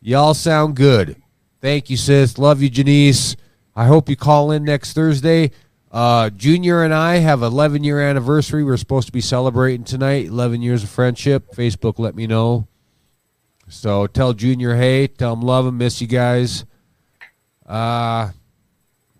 "Y'all 0.00 0.34
sound 0.34 0.76
good." 0.76 1.16
Thank 1.60 1.90
you, 1.90 1.96
sis. 1.96 2.38
Love 2.38 2.62
you, 2.62 2.70
Janice. 2.70 3.34
I 3.74 3.86
hope 3.86 4.08
you 4.08 4.14
call 4.14 4.52
in 4.52 4.62
next 4.62 4.92
Thursday. 4.92 5.50
Uh, 5.90 6.30
Junior 6.30 6.84
and 6.84 6.94
I 6.94 7.16
have 7.16 7.42
11 7.42 7.82
year 7.82 8.00
anniversary. 8.00 8.62
We're 8.62 8.76
supposed 8.76 9.08
to 9.08 9.12
be 9.12 9.20
celebrating 9.20 9.84
tonight. 9.84 10.26
11 10.26 10.62
years 10.62 10.84
of 10.84 10.90
friendship. 10.90 11.52
Facebook 11.56 11.98
let 11.98 12.14
me 12.14 12.28
know. 12.28 12.68
So 13.68 14.06
tell 14.06 14.32
Junior 14.32 14.76
hey. 14.76 15.08
Tell 15.08 15.32
him 15.32 15.42
love 15.42 15.66
him. 15.66 15.78
Miss 15.78 16.00
you 16.00 16.06
guys. 16.06 16.64
Uh, 17.68 18.30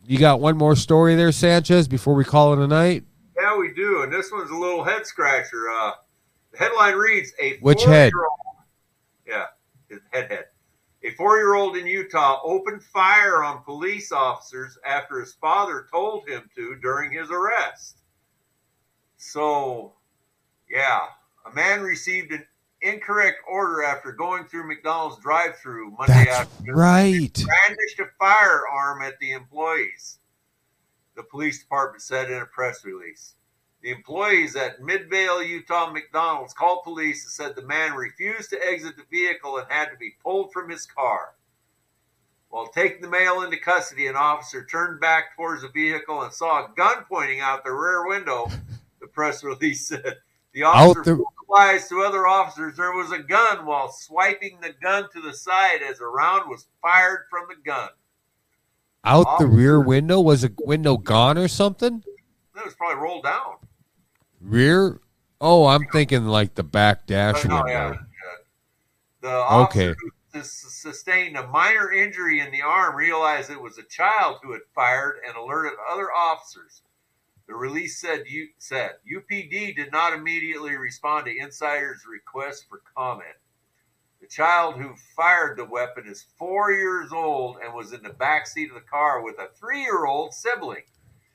you 0.07 0.19
got 0.19 0.41
one 0.41 0.57
more 0.57 0.75
story 0.75 1.15
there, 1.15 1.31
Sanchez, 1.33 1.87
before 1.87 2.15
we 2.15 2.25
call 2.25 2.55
it 2.55 2.59
a 2.59 2.67
night? 2.67 3.05
Yeah, 3.39 3.57
we 3.59 3.75
do. 3.75 4.03
And 4.03 4.13
this 4.13 4.33
one's 4.33 4.51
a 4.51 4.57
little 4.57 4.83
head 4.83 5.07
scratcher. 5.07 5.69
Uh, 5.71 5.93
the 6.53 6.59
headline 6.59 6.95
reads 6.95 7.33
A 7.41 7.59
Which 7.59 7.85
head? 7.85 8.11
Yeah, 9.27 9.45
his 9.91 10.01
head 10.11 10.31
head. 10.31 10.47
A 11.05 11.11
four 11.13 11.37
year 11.37 11.55
old 11.55 11.77
in 11.77 11.87
Utah 11.87 12.41
opened 12.43 12.83
fire 12.83 13.45
on 13.45 13.63
police 13.63 14.11
officers 14.11 14.79
after 14.85 15.21
his 15.21 15.35
father 15.35 15.87
told 15.93 16.27
him 16.27 16.49
to 16.57 16.77
during 16.77 17.13
his 17.13 17.31
arrest. 17.31 17.99
So, 19.19 19.93
yeah, 20.71 21.01
a 21.45 21.55
man 21.55 21.83
received 21.83 22.33
an 22.33 22.47
incorrect 22.83 23.39
order 23.49 23.83
after 23.83 24.13
going 24.13 24.45
through 24.45 24.69
McDonald's 24.69 25.19
drive 25.23 25.57
through 25.57 25.91
Monday 25.93 26.25
That's 26.27 26.41
afternoon. 26.41 26.75
right. 26.77 27.33
Brandished 27.35 27.99
a 28.01 28.07
firearm 28.19 29.03
at 29.03 29.19
the 29.19 29.33
employees, 29.33 30.19
the 31.17 31.23
police 31.25 31.59
department 31.61 32.03
said 32.03 32.31
in 32.31 32.39
a 32.41 32.47
press 32.47 32.85
release. 32.85 33.35
The 33.83 33.91
employees 33.91 34.57
at 34.57 34.81
Midvale, 34.83 35.43
Utah 35.43 35.91
McDonald's 35.93 36.53
called 36.55 36.83
police 36.83 37.25
and 37.25 37.33
said 37.33 37.55
the 37.57 37.67
man 37.67 37.95
refused 37.95 38.51
to 38.51 38.67
exit 38.67 38.97
the 38.97 39.05
vehicle 39.11 39.57
and 39.59 39.67
had 39.71 39.91
to 39.91 39.97
be 39.97 40.17
pulled 40.23 40.53
from 40.53 40.69
his 40.69 40.85
car. 40.85 41.35
While 42.51 42.69
taking 42.69 43.03
the 43.03 43.09
male 43.09 43.43
into 43.43 43.59
custody, 43.59 44.07
an 44.07 44.17
officer 44.17 44.65
turned 44.65 45.01
back 45.01 45.37
towards 45.37 45.63
the 45.63 45.69
vehicle 45.69 46.23
and 46.23 46.33
saw 46.33 46.65
a 46.65 46.71
gun 46.77 47.05
pointing 47.09 47.41
out 47.41 47.65
the 47.65 47.73
rear 47.73 48.07
window. 48.09 48.51
The 49.01 49.07
press 49.07 49.45
release 49.45 49.87
said 49.87 50.17
the 50.53 50.65
officer 50.65 51.05
the- 51.05 51.25
vocalized 51.49 51.89
to 51.89 52.03
other 52.03 52.27
officers 52.27 52.77
there 52.77 52.93
was 52.93 53.13
a 53.13 53.19
gun 53.19 53.65
while 53.67 53.91
swiping 53.91 54.59
the 54.61 54.75
gun 54.83 55.09
to 55.13 55.21
the 55.21 55.33
side 55.33 55.81
as 55.83 56.01
a 56.01 56.07
round 56.07 56.49
was 56.49 56.67
fired 56.83 57.27
from 57.31 57.47
the 57.49 57.57
gun. 57.65 57.89
Out 59.05 59.39
the 59.39 59.47
rear 59.47 59.81
window? 59.81 60.21
Was 60.21 60.45
a 60.45 60.51
window 60.59 60.97
gone 60.97 61.39
or 61.39 61.49
something? 61.49 62.03
That 62.55 62.65
was 62.65 62.75
probably 62.75 63.03
rolled 63.03 63.25
down. 63.25 63.55
Rear? 64.41 65.01
Oh, 65.41 65.67
I'm 65.67 65.87
thinking 65.93 66.27
like 66.27 66.55
the 66.55 66.65
back 66.65 67.07
dash 67.07 67.45
oh, 67.45 67.49
no, 67.49 67.55
window. 67.57 67.71
yeah, 67.71 67.91
yeah. 67.91 67.99
The 69.21 69.31
officer 69.31 69.91
Okay. 69.91 70.01
who 70.33 70.43
sustained 70.43 71.37
a 71.37 71.47
minor 71.47 71.93
injury 71.93 72.41
in 72.41 72.51
the 72.51 72.63
arm 72.63 72.97
realized 72.97 73.51
it 73.51 73.61
was 73.61 73.79
a 73.79 73.83
child 73.85 74.39
who 74.43 74.53
had 74.53 74.63
fired 74.75 75.17
and 75.27 75.37
alerted 75.37 75.73
other 75.91 76.13
officers. 76.13 76.83
The 77.49 77.55
release 77.55 77.99
said 77.99 78.25
you 78.29 78.49
said 78.59 78.97
UPD 79.11 79.75
did 79.75 79.91
not 79.91 80.13
immediately 80.13 80.77
respond 80.77 81.25
to 81.25 81.37
insiders' 81.37 82.05
request 82.07 82.67
for 82.69 82.83
comment. 82.95 83.37
The 84.21 84.27
child 84.27 84.75
who 84.77 84.97
fired 85.17 85.57
the 85.57 85.65
weapon 85.65 86.07
is 86.07 86.27
four 86.39 86.73
years 86.73 87.11
old 87.11 87.57
and 87.65 87.73
was 87.73 87.95
in 87.95 88.03
the 88.03 88.13
back 88.13 88.47
seat 88.47 88.69
of 88.69 88.75
the 88.75 88.83
car 88.83 89.23
with 89.23 89.39
a 89.39 89.49
three-year-old 89.59 90.35
sibling. 90.35 90.83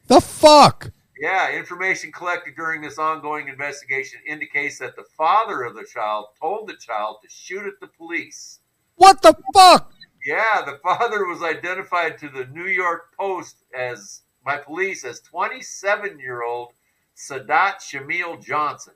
The 0.07 0.21
fuck? 0.21 0.91
Yeah, 1.19 1.55
information 1.55 2.11
collected 2.11 2.55
during 2.55 2.81
this 2.81 2.99
ongoing 2.99 3.47
investigation 3.47 4.19
indicates 4.27 4.77
that 4.79 4.95
the 4.95 5.05
father 5.17 5.63
of 5.63 5.75
the 5.75 5.85
child 5.85 6.27
told 6.39 6.67
the 6.67 6.75
child 6.75 7.17
to 7.23 7.29
shoot 7.29 7.65
at 7.65 7.79
the 7.79 7.87
police. 7.87 8.59
What 8.95 9.21
the 9.23 9.35
fuck? 9.53 9.91
Yeah, 10.23 10.61
the 10.63 10.77
father 10.83 11.25
was 11.25 11.41
identified 11.41 12.19
to 12.19 12.29
the 12.29 12.45
New 12.45 12.67
York 12.67 13.15
Post 13.17 13.63
as 13.73 14.22
by 14.43 14.57
police 14.57 15.05
as 15.05 15.21
27-year-old 15.21 16.73
Sadat 17.15 17.77
Shamil 17.77 18.43
Johnson. 18.43 18.93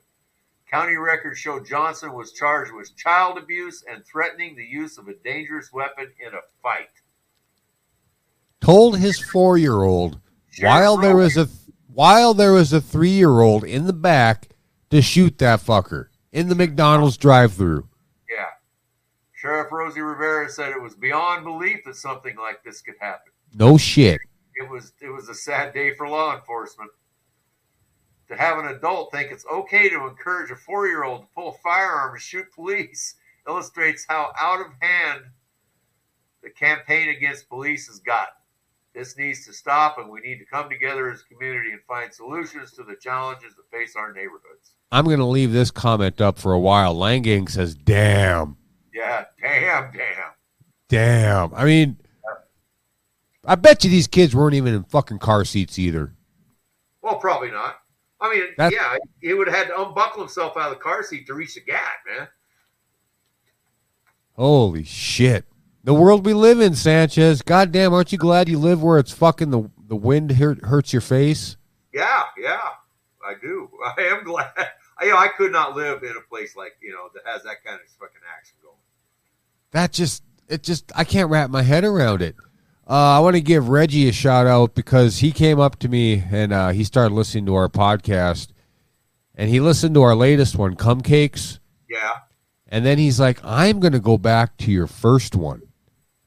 County 0.70 0.96
records 0.96 1.38
show 1.38 1.60
Johnson 1.60 2.12
was 2.12 2.32
charged 2.32 2.72
with 2.72 2.94
child 2.96 3.38
abuse 3.38 3.84
and 3.90 4.04
threatening 4.04 4.54
the 4.54 4.64
use 4.64 4.98
of 4.98 5.08
a 5.08 5.14
dangerous 5.14 5.72
weapon 5.72 6.08
in 6.20 6.34
a 6.34 6.40
fight. 6.62 6.90
Told 8.60 8.98
his 8.98 9.18
four 9.18 9.56
year 9.56 9.82
old 9.82 10.20
while 10.60 10.96
there 10.96 11.16
was 11.16 11.36
a 11.36 11.48
while 11.92 12.34
there 12.34 12.52
was 12.52 12.72
a 12.72 12.80
three 12.80 13.10
year 13.10 13.40
old 13.40 13.64
in 13.64 13.86
the 13.86 13.92
back 13.92 14.48
to 14.90 15.00
shoot 15.00 15.38
that 15.38 15.60
fucker 15.60 16.06
in 16.32 16.48
the 16.48 16.54
McDonald's 16.54 17.16
drive 17.16 17.54
through. 17.54 17.88
Yeah. 18.28 18.46
Sheriff 19.32 19.72
Rosie 19.72 20.00
Rivera 20.00 20.50
said 20.50 20.72
it 20.72 20.82
was 20.82 20.94
beyond 20.94 21.44
belief 21.44 21.84
that 21.86 21.96
something 21.96 22.36
like 22.36 22.62
this 22.62 22.82
could 22.82 22.96
happen. 23.00 23.32
No 23.54 23.78
shit. 23.78 24.20
It 24.58 24.68
was 24.68 24.92
it 25.00 25.08
was 25.08 25.28
a 25.28 25.34
sad 25.34 25.72
day 25.74 25.94
for 25.94 26.08
law 26.08 26.34
enforcement. 26.34 26.90
To 28.28 28.36
have 28.36 28.58
an 28.58 28.66
adult 28.66 29.10
think 29.10 29.32
it's 29.32 29.46
okay 29.50 29.88
to 29.88 30.06
encourage 30.06 30.50
a 30.50 30.56
four 30.56 30.86
year 30.86 31.04
old 31.04 31.22
to 31.22 31.28
pull 31.34 31.48
a 31.54 31.58
firearm 31.62 32.12
and 32.12 32.20
shoot 32.20 32.44
police 32.54 33.14
illustrates 33.48 34.04
how 34.08 34.32
out 34.38 34.60
of 34.60 34.66
hand 34.80 35.22
the 36.42 36.50
campaign 36.50 37.08
against 37.08 37.48
police 37.48 37.86
has 37.88 37.98
gotten. 38.00 38.34
This 38.94 39.16
needs 39.16 39.46
to 39.46 39.52
stop, 39.52 39.98
and 39.98 40.10
we 40.10 40.20
need 40.20 40.38
to 40.38 40.44
come 40.46 40.68
together 40.68 41.10
as 41.10 41.20
a 41.20 41.34
community 41.34 41.70
and 41.72 41.80
find 41.86 42.12
solutions 42.12 42.72
to 42.72 42.82
the 42.82 42.96
challenges 43.00 43.54
that 43.54 43.70
face 43.70 43.94
our 43.96 44.12
neighborhoods. 44.12 44.72
I'm 44.90 45.04
gonna 45.04 45.28
leave 45.28 45.52
this 45.52 45.70
comment 45.70 46.20
up 46.20 46.38
for 46.38 46.52
a 46.52 46.58
while. 46.58 46.94
Langang 46.96 47.48
says, 47.48 47.74
"Damn, 47.74 48.56
Yeah, 48.92 49.26
damn, 49.40 49.92
damn. 49.92 50.32
damn." 50.88 51.54
I 51.54 51.64
mean, 51.64 51.98
I 53.48 53.54
bet 53.54 53.82
you 53.82 53.88
these 53.88 54.06
kids 54.06 54.36
weren't 54.36 54.54
even 54.54 54.74
in 54.74 54.84
fucking 54.84 55.20
car 55.20 55.42
seats 55.44 55.78
either. 55.78 56.12
Well, 57.00 57.16
probably 57.16 57.50
not. 57.50 57.76
I 58.20 58.30
mean, 58.30 58.44
That's- 58.58 58.78
yeah, 58.78 58.98
he 59.20 59.32
would 59.32 59.48
have 59.48 59.56
had 59.56 59.68
to 59.68 59.82
unbuckle 59.82 60.20
himself 60.20 60.56
out 60.58 60.70
of 60.70 60.76
the 60.76 60.82
car 60.82 61.02
seat 61.02 61.26
to 61.28 61.34
reach 61.34 61.54
the 61.54 61.60
gap, 61.60 62.00
man. 62.06 62.28
Holy 64.34 64.84
shit. 64.84 65.46
The 65.82 65.94
world 65.94 66.26
we 66.26 66.34
live 66.34 66.60
in, 66.60 66.74
Sanchez. 66.74 67.40
Goddamn, 67.40 67.94
aren't 67.94 68.12
you 68.12 68.18
glad 68.18 68.50
you 68.50 68.58
live 68.58 68.82
where 68.82 68.98
it's 68.98 69.12
fucking 69.12 69.50
the 69.50 69.70
the 69.88 69.96
wind 69.96 70.32
hurt, 70.32 70.66
hurts 70.66 70.92
your 70.92 71.00
face? 71.00 71.56
Yeah, 71.94 72.24
yeah, 72.36 72.60
I 73.26 73.32
do. 73.40 73.70
I 73.84 74.02
am 74.02 74.24
glad. 74.24 74.52
I, 74.56 74.66
you 75.06 75.10
know, 75.10 75.16
I 75.16 75.28
could 75.28 75.52
not 75.52 75.74
live 75.74 76.02
in 76.02 76.10
a 76.10 76.28
place 76.28 76.54
like 76.54 76.76
you 76.82 76.92
know 76.92 77.08
that 77.14 77.22
has 77.24 77.44
that 77.44 77.64
kind 77.64 77.80
of 77.80 77.90
fucking 77.98 78.20
action 78.36 78.56
going. 78.62 78.76
That 79.70 79.92
just 79.92 80.22
it 80.48 80.62
just 80.62 80.92
I 80.94 81.04
can't 81.04 81.30
wrap 81.30 81.48
my 81.48 81.62
head 81.62 81.84
around 81.84 82.20
it. 82.20 82.36
Uh, 82.88 83.16
I 83.16 83.18
want 83.20 83.36
to 83.36 83.42
give 83.42 83.68
Reggie 83.68 84.08
a 84.08 84.12
shout 84.12 84.46
out 84.46 84.74
because 84.74 85.18
he 85.18 85.30
came 85.30 85.60
up 85.60 85.78
to 85.80 85.88
me 85.88 86.24
and 86.30 86.52
uh, 86.52 86.70
he 86.70 86.84
started 86.84 87.14
listening 87.14 87.44
to 87.46 87.54
our 87.54 87.68
podcast, 87.68 88.48
and 89.34 89.50
he 89.50 89.60
listened 89.60 89.94
to 89.94 90.02
our 90.02 90.14
latest 90.14 90.56
one, 90.56 90.74
Cum 90.74 91.02
Cakes, 91.02 91.60
Yeah. 91.90 92.12
and 92.68 92.86
then 92.86 92.96
he's 92.96 93.20
like, 93.20 93.40
"I'm 93.44 93.78
going 93.78 93.92
to 93.92 94.00
go 94.00 94.16
back 94.16 94.56
to 94.58 94.72
your 94.72 94.86
first 94.86 95.34
one." 95.36 95.60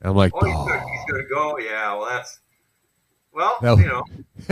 And 0.02 0.10
I'm 0.12 0.16
like, 0.16 0.34
Oh, 0.36 0.46
he's 0.46 0.54
gonna, 0.56 0.84
gonna 1.10 1.24
go. 1.34 1.58
Yeah. 1.60 1.96
Well, 1.96 2.06
that's. 2.06 2.40
Well, 3.34 3.56
No. 3.64 3.78
you 3.78 3.86
know, 3.88 4.04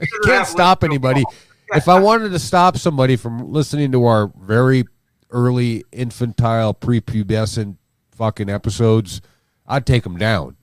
you 0.00 0.20
can't 0.24 0.46
stop 0.46 0.84
anybody. 0.84 1.24
If 1.72 1.88
I 1.88 1.98
wanted 1.98 2.28
to 2.30 2.38
stop 2.38 2.76
somebody 2.76 3.16
from 3.16 3.50
listening 3.52 3.90
to 3.92 4.04
our 4.04 4.30
very 4.40 4.84
early 5.30 5.82
infantile, 5.90 6.72
prepubescent 6.74 7.76
fucking 8.12 8.48
episodes, 8.48 9.20
I'd 9.66 9.86
take 9.86 10.04
them 10.04 10.18
down. 10.18 10.56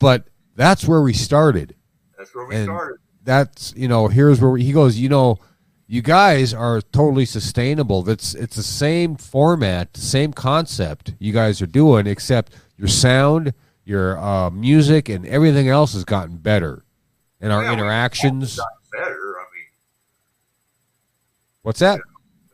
But 0.00 0.26
that's 0.56 0.88
where 0.88 1.00
we 1.02 1.12
started. 1.12 1.76
that's 2.18 2.34
where 2.34 2.46
we 2.46 2.56
And- 2.56 2.64
started. 2.64 2.96
That's 3.22 3.72
you 3.76 3.86
know, 3.86 4.08
here's 4.08 4.40
where 4.40 4.50
we, 4.50 4.64
he 4.64 4.72
goes. 4.72 4.96
You 4.96 5.08
know, 5.10 5.38
you 5.86 6.00
guys 6.02 6.52
are 6.54 6.80
totally 6.80 7.26
sustainable. 7.26 8.02
That's 8.02 8.34
it's 8.34 8.56
the 8.56 8.62
same 8.62 9.14
format, 9.16 9.92
the 9.92 10.00
same 10.00 10.32
concept 10.32 11.14
you 11.18 11.32
guys 11.32 11.60
are 11.62 11.66
doing, 11.66 12.06
except 12.06 12.54
your 12.78 12.88
sound, 12.88 13.52
your 13.84 14.18
uh, 14.18 14.48
music, 14.50 15.08
and 15.10 15.26
everything 15.26 15.68
else 15.68 15.92
has 15.92 16.04
gotten 16.04 16.38
better. 16.38 16.82
And 17.42 17.52
our 17.52 17.62
Yeah, 17.62 17.74
interactions. 17.74 18.58
better. 18.90 19.36
I 19.38 19.44
mean, 19.54 19.66
What's 21.62 21.80
that? 21.80 22.00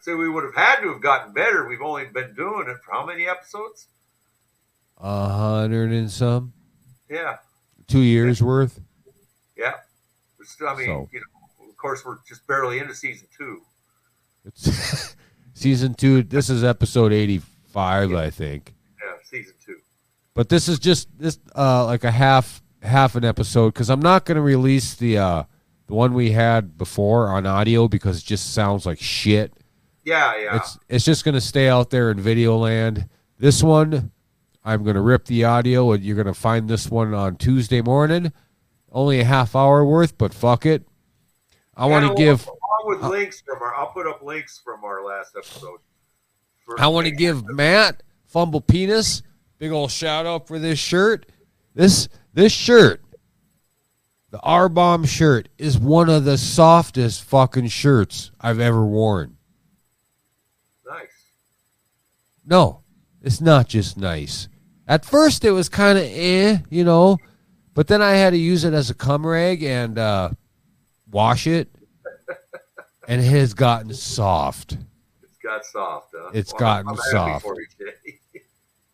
say 0.01 0.15
we 0.15 0.29
would 0.29 0.45
have 0.45 0.55
had 0.55 0.81
to 0.83 0.93
have 0.93 1.01
gotten 1.03 1.33
better. 1.33 1.67
We've 1.67 1.83
only 1.83 2.05
been 2.07 2.33
doing 2.35 2.69
it 2.69 2.77
for 2.85 2.93
how 2.93 3.05
many 3.07 3.27
episodes? 3.27 3.89
A 4.99 5.29
hundred 5.29 5.91
and 5.93 6.11
some, 6.11 6.53
Yeah, 7.11 7.37
two 7.87 8.01
years 8.01 8.43
worth. 8.43 8.81
yeah. 9.57 9.75
It's- 10.41 10.57
I 10.67 10.75
mean, 10.75 10.87
So- 10.87 11.09
you 11.13 11.21
know, 11.21 11.69
of 11.69 11.77
course, 11.77 12.05
we're 12.05 12.19
just 12.29 12.47
barely 12.47 12.79
into 12.79 12.95
season 12.95 13.27
two. 13.37 13.63
It's 14.45 15.15
season 15.55 15.95
two. 15.95 16.23
This 16.23 16.49
is 16.51 16.63
episode 16.65 17.13
eighty-five, 17.13 18.13
I 18.13 18.31
think. 18.31 18.75
Yeah, 19.03 19.13
season 19.25 19.55
two. 19.65 19.77
But 20.35 20.49
this 20.49 20.69
is 20.69 20.79
just 20.79 21.09
this 21.19 21.39
uh, 21.57 21.85
like 21.87 22.05
a 22.05 22.11
half 22.11 22.63
half 22.83 23.17
an 23.17 23.25
episode 23.25 23.73
because 23.75 23.91
I'm 23.91 24.01
not 24.01 24.25
going 24.25 24.37
to 24.37 24.43
release 24.43 24.95
the 24.95 25.19
uh, 25.19 25.43
the 25.87 25.95
one 25.95 26.15
we 26.15 26.31
had 26.33 26.77
before 26.79 27.29
on 27.29 27.47
audio 27.47 27.89
because 27.89 28.19
it 28.19 28.25
just 28.25 28.53
sounds 28.55 28.87
like 28.87 29.01
shit. 29.01 29.53
Yeah, 30.05 30.37
yeah. 30.39 30.57
It's 30.57 30.79
it's 30.89 31.05
just 31.05 31.25
going 31.25 31.35
to 31.35 31.41
stay 31.41 31.69
out 31.69 31.91
there 31.91 32.11
in 32.11 32.21
video 32.21 32.57
land. 32.57 33.09
This 33.39 33.63
one, 33.63 34.13
I'm 34.67 34.83
going 34.83 34.97
to 34.97 35.01
rip 35.01 35.27
the 35.27 35.45
audio, 35.45 35.93
and 35.93 36.03
you're 36.03 36.17
going 36.17 36.27
to 36.27 36.35
find 36.35 36.69
this 36.69 36.91
one 36.91 37.15
on 37.15 37.37
Tuesday 37.37 37.81
morning. 37.81 38.33
Only 38.91 39.21
a 39.21 39.25
half 39.25 39.55
hour 39.55 39.85
worth, 39.85 40.19
but 40.19 40.35
fuck 40.35 40.67
it. 40.67 40.87
I 41.77 41.87
want 41.87 42.07
to 42.07 42.15
give 42.15 42.47
along 42.47 42.85
with 42.87 43.03
uh, 43.05 43.11
links 43.11 43.41
from 43.41 43.63
our. 43.63 43.75
I'll 43.77 43.93
put 43.93 44.09
up 44.09 44.23
links 44.23 44.61
from 44.65 44.85
our 44.85 45.05
last 45.05 45.37
episode. 45.37 45.79
I 46.79 46.89
want 46.89 47.07
to 47.07 47.13
give 47.13 47.47
Matt 47.47 48.03
Fumble 48.27 48.61
Penis 48.61 49.23
big 49.59 49.71
old 49.71 49.91
shout 49.91 50.27
out 50.27 50.49
for 50.49 50.59
this 50.59 50.79
shirt. 50.79 51.27
This 51.75 52.09
this 52.35 52.53
shirt, 52.53 53.03
the 54.31 54.41
R 54.41 54.69
Bomb 54.69 55.05
shirt, 55.05 55.49
is 55.59 55.79
one 55.79 56.09
of 56.09 56.25
the 56.25 56.39
softest 56.39 57.23
fucking 57.23 57.69
shirts 57.69 58.31
I've 58.41 58.61
ever 58.61 58.85
worn. 58.85 59.37
nice. 60.85 61.07
No, 62.45 62.81
it's 63.23 63.41
not 63.41 63.69
just 63.69 63.97
nice. 63.97 64.49
At 64.89 65.05
first, 65.05 65.45
it 65.45 65.51
was 65.51 65.69
kind 65.69 65.99
of 65.99 66.05
eh, 66.05 66.59
you 66.71 66.85
know, 66.85 67.19
but 67.75 67.89
then 67.89 68.01
I 68.03 68.13
had 68.13 68.31
to 68.31 68.39
use 68.39 68.65
it 68.65 68.73
as 68.73 68.89
a 68.91 68.95
cum 68.95 69.27
rag 69.27 69.63
and 69.63 69.99
uh, 69.99 70.31
wash 71.11 71.47
it, 71.47 71.69
and 73.09 73.21
it 73.21 73.29
has 73.29 73.53
gotten 73.55 73.93
soft. 73.95 74.79
It's 75.23 75.39
got 75.43 75.65
soft. 75.65 76.15
Huh? 76.17 76.31
It's 76.33 76.53
Well, 76.53 76.61
gotten 76.61 76.89
I'm 76.89 76.97
soft. 76.97 77.47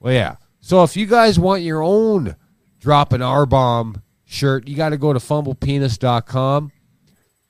Well, 0.01 0.13
yeah. 0.13 0.35
So 0.61 0.83
if 0.83 0.97
you 0.97 1.07
guys 1.07 1.39
want 1.39 1.63
your 1.63 1.81
own 1.81 2.35
drop 2.81 3.13
an 3.13 3.23
R 3.23 3.47
bomb 3.47 4.03
shirt, 4.25 4.67
you 4.67 4.75
got 4.75 4.89
to 4.89 4.97
go 4.97 5.13
to 5.13 5.21
fumblepenis.com. 5.21 6.73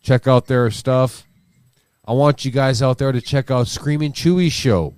Check 0.03 0.27
out 0.27 0.47
their 0.49 0.71
stuff. 0.71 1.27
I 2.05 2.13
want 2.13 2.45
you 2.45 2.51
guys 2.51 2.83
out 2.83 2.99
there 2.99 3.11
to 3.13 3.23
check 3.23 3.51
out 3.51 3.69
Screaming 3.69 4.13
Chewy 4.13 4.53
Show. 4.53 4.95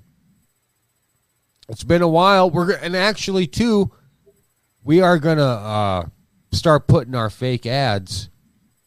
It's 1.68 1.84
been 1.84 2.02
a 2.02 2.08
while. 2.08 2.50
We're 2.50 2.72
and 2.72 2.96
actually 2.96 3.46
too, 3.46 3.90
we 4.82 5.00
are 5.00 5.18
gonna 5.18 5.42
uh, 5.42 6.06
start 6.52 6.86
putting 6.86 7.14
our 7.14 7.30
fake 7.30 7.66
ads 7.66 8.28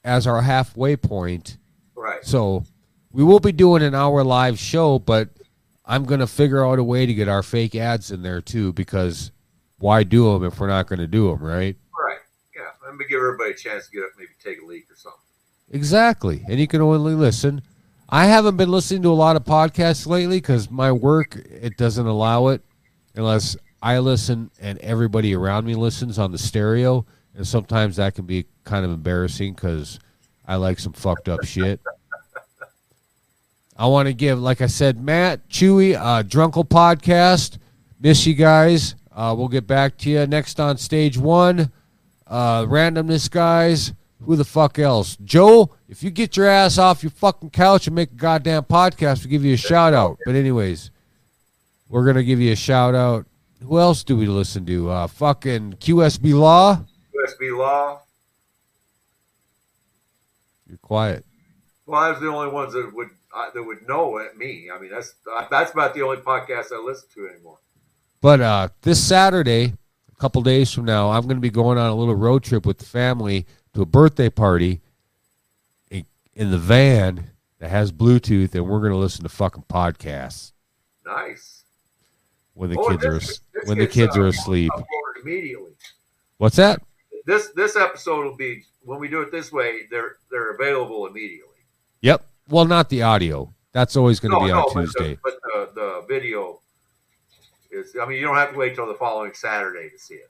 as 0.03 0.25
our 0.25 0.41
halfway 0.41 0.95
point. 0.95 1.57
right. 1.95 2.23
So 2.23 2.63
we 3.11 3.23
will 3.23 3.39
be 3.39 3.51
doing 3.51 3.83
an 3.83 3.95
hour 3.95 4.23
live 4.23 4.59
show, 4.59 4.99
but 4.99 5.29
I'm 5.85 6.05
going 6.05 6.19
to 6.19 6.27
figure 6.27 6.65
out 6.65 6.79
a 6.79 6.83
way 6.83 7.05
to 7.05 7.13
get 7.13 7.27
our 7.27 7.41
fake 7.41 7.75
ads 7.75 8.11
in 8.11 8.21
there 8.21 8.41
too 8.41 8.73
because 8.73 9.31
why 9.79 10.03
do 10.03 10.33
them 10.33 10.43
if 10.43 10.59
we're 10.59 10.67
not 10.67 10.87
going 10.87 10.99
to 10.99 11.07
do 11.07 11.29
them, 11.29 11.41
right? 11.41 11.75
Right. 11.97 12.19
Yeah. 12.55 12.69
Let 12.85 12.95
me 12.95 13.05
give 13.09 13.19
everybody 13.19 13.51
a 13.51 13.55
chance 13.55 13.85
to 13.87 13.91
get 13.91 14.03
up, 14.03 14.11
maybe 14.17 14.29
take 14.43 14.61
a 14.61 14.65
leak 14.65 14.91
or 14.91 14.95
something. 14.95 15.19
Exactly. 15.71 16.43
And 16.47 16.59
you 16.59 16.67
can 16.67 16.81
only 16.81 17.13
listen. 17.13 17.61
I 18.09 18.25
haven't 18.25 18.57
been 18.57 18.69
listening 18.69 19.01
to 19.03 19.11
a 19.11 19.13
lot 19.13 19.35
of 19.35 19.43
podcasts 19.43 20.07
lately 20.07 20.37
because 20.37 20.69
my 20.69 20.91
work 20.91 21.35
it 21.35 21.77
doesn't 21.77 22.05
allow 22.05 22.47
it 22.47 22.61
unless 23.17 23.57
I 23.81 23.99
listen 23.99 24.51
and 24.59 24.77
everybody 24.79 25.35
around 25.35 25.65
me 25.65 25.75
listens 25.75 26.17
on 26.17 26.31
the 26.31 26.37
stereo, 26.37 27.05
and 27.35 27.45
sometimes 27.45 27.97
that 27.97 28.15
can 28.15 28.25
be 28.25 28.45
kind 28.63 28.85
of 28.85 28.91
embarrassing 28.91 29.53
because 29.53 29.99
I 30.45 30.55
like 30.55 30.79
some 30.79 30.93
fucked 30.93 31.29
up 31.29 31.43
shit. 31.43 31.81
I 33.75 33.85
want 33.85 34.07
to 34.07 34.13
give, 34.13 34.39
like 34.39 34.61
I 34.61 34.65
said, 34.67 34.99
Matt 35.03 35.47
Chewy, 35.49 35.95
uh, 35.95 36.23
Drunkle 36.23 36.67
podcast. 36.67 37.59
Miss 37.99 38.25
you 38.25 38.33
guys. 38.33 38.95
Uh, 39.11 39.35
we'll 39.37 39.47
get 39.47 39.67
back 39.67 39.97
to 39.99 40.09
you 40.09 40.25
next 40.25 40.59
on 40.59 40.77
stage 40.77 41.17
one. 41.17 41.71
Uh, 42.25 42.63
randomness 42.63 43.29
guys. 43.29 43.93
Who 44.23 44.35
the 44.35 44.45
fuck 44.45 44.79
else? 44.79 45.15
Joe, 45.23 45.75
if 45.87 46.01
you 46.01 46.09
get 46.09 46.35
your 46.35 46.47
ass 46.47 46.79
off 46.79 47.03
your 47.03 47.11
fucking 47.11 47.51
couch 47.51 47.85
and 47.85 47.95
make 47.95 48.11
a 48.11 48.15
goddamn 48.15 48.63
podcast, 48.63 49.23
we'll 49.23 49.29
give 49.29 49.45
you 49.45 49.53
a 49.53 49.57
shout 49.57 49.93
out. 49.93 50.17
But 50.25 50.35
anyways, 50.35 50.89
we're 51.89 52.05
gonna 52.05 52.23
give 52.23 52.39
you 52.39 52.51
a 52.51 52.55
shout 52.55 52.95
out. 52.95 53.25
Who 53.63 53.79
else 53.79 54.03
do 54.03 54.15
we 54.15 54.27
listen 54.27 54.65
to? 54.67 54.89
Uh, 54.89 55.07
fucking 55.07 55.73
QSB 55.79 56.33
Law. 56.37 56.83
QSB 57.15 57.57
law. 57.57 58.01
You're 60.67 60.77
quiet. 60.77 61.25
Well, 61.85 61.99
I 61.99 62.11
was 62.11 62.19
the 62.19 62.27
only 62.27 62.51
ones 62.51 62.73
that 62.73 62.93
would 62.93 63.09
uh, 63.35 63.49
that 63.53 63.63
would 63.63 63.87
know 63.87 64.17
it. 64.17 64.37
Me. 64.37 64.69
I 64.73 64.79
mean, 64.79 64.91
that's 64.91 65.15
uh, 65.31 65.45
that's 65.49 65.71
about 65.71 65.93
the 65.93 66.01
only 66.01 66.17
podcast 66.17 66.71
I 66.71 66.79
listen 66.79 67.07
to 67.15 67.27
anymore. 67.29 67.57
But 68.19 68.41
uh, 68.41 68.69
this 68.81 69.01
Saturday, 69.03 69.73
a 70.11 70.15
couple 70.19 70.41
days 70.41 70.73
from 70.73 70.85
now, 70.85 71.11
I'm 71.11 71.23
going 71.23 71.37
to 71.37 71.41
be 71.41 71.49
going 71.49 71.77
on 71.77 71.89
a 71.89 71.95
little 71.95 72.15
road 72.15 72.43
trip 72.43 72.65
with 72.65 72.79
the 72.79 72.85
family 72.85 73.45
to 73.73 73.81
a 73.81 73.85
birthday 73.85 74.29
party 74.29 74.81
in, 75.91 76.05
in 76.33 76.51
the 76.51 76.57
van 76.57 77.29
that 77.59 77.69
has 77.69 77.91
Bluetooth, 77.91 78.53
and 78.55 78.67
we're 78.67 78.79
going 78.79 78.91
to 78.91 78.97
listen 78.97 79.23
to 79.23 79.29
fucking 79.29 79.65
podcasts 79.69 80.51
Nice. 81.05 81.56
When 82.57 82.69
the 82.71 82.79
Oh, 82.79 82.89
kids 82.89 83.05
are 83.05 83.13
this- 83.13 83.29
as- 83.29 83.41
this 83.53 83.65
when 83.69 83.77
the 83.77 83.87
kids 83.87 84.17
uh, 84.17 84.21
are 84.21 84.27
asleep. 84.27 84.71
immediately. 85.23 85.71
What's 86.37 86.55
that? 86.57 86.81
This 87.25 87.49
this 87.55 87.75
episode 87.75 88.23
will 88.25 88.35
be 88.35 88.63
when 88.83 88.99
we 88.99 89.07
do 89.07 89.21
it 89.21 89.31
this 89.31 89.51
way. 89.51 89.81
They're 89.91 90.17
they're 90.31 90.51
available 90.53 91.07
immediately. 91.07 91.57
Yep. 92.01 92.25
Well, 92.49 92.65
not 92.65 92.89
the 92.89 93.03
audio. 93.03 93.53
That's 93.73 93.95
always 93.95 94.19
going 94.19 94.31
to 94.31 94.39
No, 94.39 94.45
be 94.45 94.51
no, 94.51 94.59
on 94.59 94.73
but 94.73 94.81
Tuesday. 94.81 95.13
the, 95.15 95.19
but 95.23 95.33
the 95.43 95.69
the 95.75 96.05
video 96.07 96.59
is. 97.71 97.95
I 98.01 98.05
mean, 98.05 98.17
you 98.19 98.25
don't 98.25 98.35
have 98.37 98.51
to 98.53 98.57
wait 98.57 98.75
till 98.75 98.87
the 98.87 98.93
following 98.93 99.33
Saturday 99.33 99.89
to 99.89 99.99
see 99.99 100.15
it. 100.15 100.29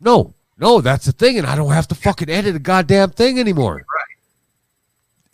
No, 0.00 0.34
no, 0.58 0.80
that's 0.80 1.06
the 1.06 1.12
thing, 1.12 1.38
and 1.38 1.46
I 1.46 1.56
don't 1.56 1.72
have 1.72 1.88
to 1.88 1.94
fucking 1.94 2.28
edit 2.28 2.54
a 2.56 2.58
goddamn 2.58 3.10
thing 3.10 3.38
anymore. 3.40 3.84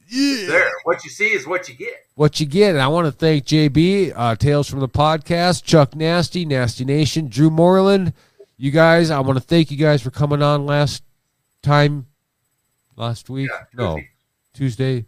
Yeah. 0.08 0.46
There, 0.46 0.70
what 0.84 1.04
you 1.04 1.10
see 1.10 1.28
is 1.28 1.46
what 1.46 1.68
you 1.68 1.74
get. 1.74 2.06
What 2.14 2.40
you 2.40 2.46
get, 2.46 2.70
and 2.70 2.80
I 2.80 2.88
want 2.88 3.06
to 3.06 3.12
thank 3.12 3.44
JB, 3.44 4.12
uh, 4.14 4.36
Tales 4.36 4.68
from 4.68 4.80
the 4.80 4.88
Podcast, 4.88 5.64
Chuck 5.64 5.94
Nasty, 5.94 6.44
Nasty 6.44 6.84
Nation, 6.84 7.28
Drew 7.28 7.50
Moreland. 7.50 8.12
You 8.56 8.70
guys, 8.70 9.10
I 9.10 9.20
want 9.20 9.36
to 9.38 9.44
thank 9.44 9.70
you 9.70 9.76
guys 9.76 10.00
for 10.02 10.10
coming 10.10 10.42
on 10.42 10.64
last 10.64 11.02
time, 11.62 12.06
last 12.94 13.28
week. 13.28 13.50
Yeah, 13.52 13.64
no, 13.74 14.00
Tuesday. 14.54 15.06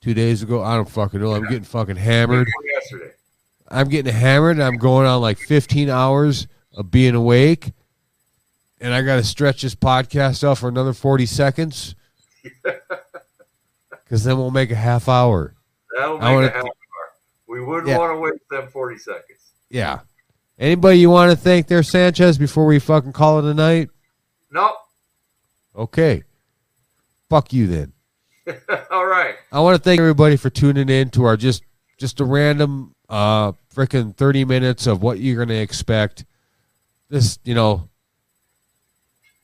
Two 0.00 0.14
days 0.14 0.42
ago. 0.42 0.62
I 0.62 0.76
don't 0.76 0.88
fucking 0.88 1.18
know. 1.18 1.32
I'm 1.32 1.44
getting 1.44 1.64
fucking 1.64 1.96
hammered. 1.96 2.46
Yesterday. 2.74 3.12
I'm 3.68 3.88
getting 3.88 4.12
hammered. 4.12 4.60
I'm 4.60 4.76
going 4.76 5.06
on 5.06 5.22
like 5.22 5.38
15 5.38 5.88
hours 5.88 6.46
of 6.74 6.90
being 6.90 7.14
awake, 7.14 7.72
and 8.80 8.92
I 8.92 9.00
got 9.00 9.16
to 9.16 9.24
stretch 9.24 9.62
this 9.62 9.74
podcast 9.74 10.44
out 10.44 10.58
for 10.58 10.68
another 10.68 10.92
40 10.92 11.24
seconds 11.24 11.94
because 14.14 14.22
then 14.22 14.36
we'll 14.38 14.52
make 14.52 14.70
a 14.70 14.76
half 14.76 15.08
hour. 15.08 15.56
That'll 15.98 16.18
make 16.18 16.22
wanna 16.22 16.46
a 16.46 16.50
half 16.50 16.62
hour. 16.62 16.70
We 17.48 17.60
wouldn't 17.60 17.88
Yeah. 17.88 17.98
want 17.98 18.12
to 18.12 18.20
waste 18.20 18.48
them 18.48 18.68
forty 18.68 18.96
seconds. 18.96 19.40
Yeah. 19.68 20.02
Anybody 20.56 21.00
you 21.00 21.10
want 21.10 21.32
to 21.32 21.36
thank 21.36 21.66
there, 21.66 21.82
Sanchez, 21.82 22.38
before 22.38 22.64
we 22.64 22.78
fucking 22.78 23.12
call 23.12 23.40
it 23.40 23.44
a 23.50 23.54
night? 23.54 23.90
Nope. 24.52 24.76
Okay. 25.74 26.22
Fuck 27.28 27.52
you 27.52 27.66
then. 27.66 27.92
All 28.92 29.04
right. 29.04 29.34
I 29.50 29.58
want 29.58 29.76
to 29.76 29.82
thank 29.82 29.98
everybody 29.98 30.36
for 30.36 30.48
tuning 30.48 30.88
in 30.88 31.10
to 31.10 31.24
our 31.24 31.36
just 31.36 31.64
just 31.98 32.20
a 32.20 32.24
random 32.24 32.94
uh 33.08 33.50
freaking 33.74 34.14
30 34.16 34.44
minutes 34.44 34.86
of 34.86 35.02
what 35.02 35.18
you're 35.18 35.34
going 35.44 35.48
to 35.48 35.60
expect. 35.60 36.24
This, 37.08 37.40
you 37.42 37.56
know, 37.56 37.88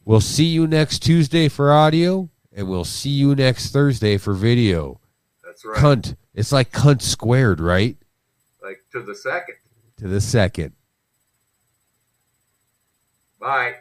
we'll 0.04 0.20
see 0.20 0.44
you 0.44 0.68
next 0.68 1.00
Tuesday 1.00 1.48
for 1.48 1.72
audio 1.72 2.30
and 2.52 2.68
we'll 2.68 2.84
see 2.84 3.10
you 3.10 3.34
next 3.34 3.70
Thursday 3.70 4.16
for 4.16 4.34
video. 4.34 5.00
That's 5.44 5.64
right. 5.64 5.76
Cunt. 5.78 6.16
It's 6.34 6.52
like 6.52 6.72
cunt 6.72 7.02
squared, 7.02 7.60
right? 7.60 7.96
Like 8.62 8.78
to 8.92 9.02
the 9.02 9.14
second. 9.14 9.56
To 9.98 10.08
the 10.08 10.20
second. 10.20 10.72
Bye. 13.40 13.74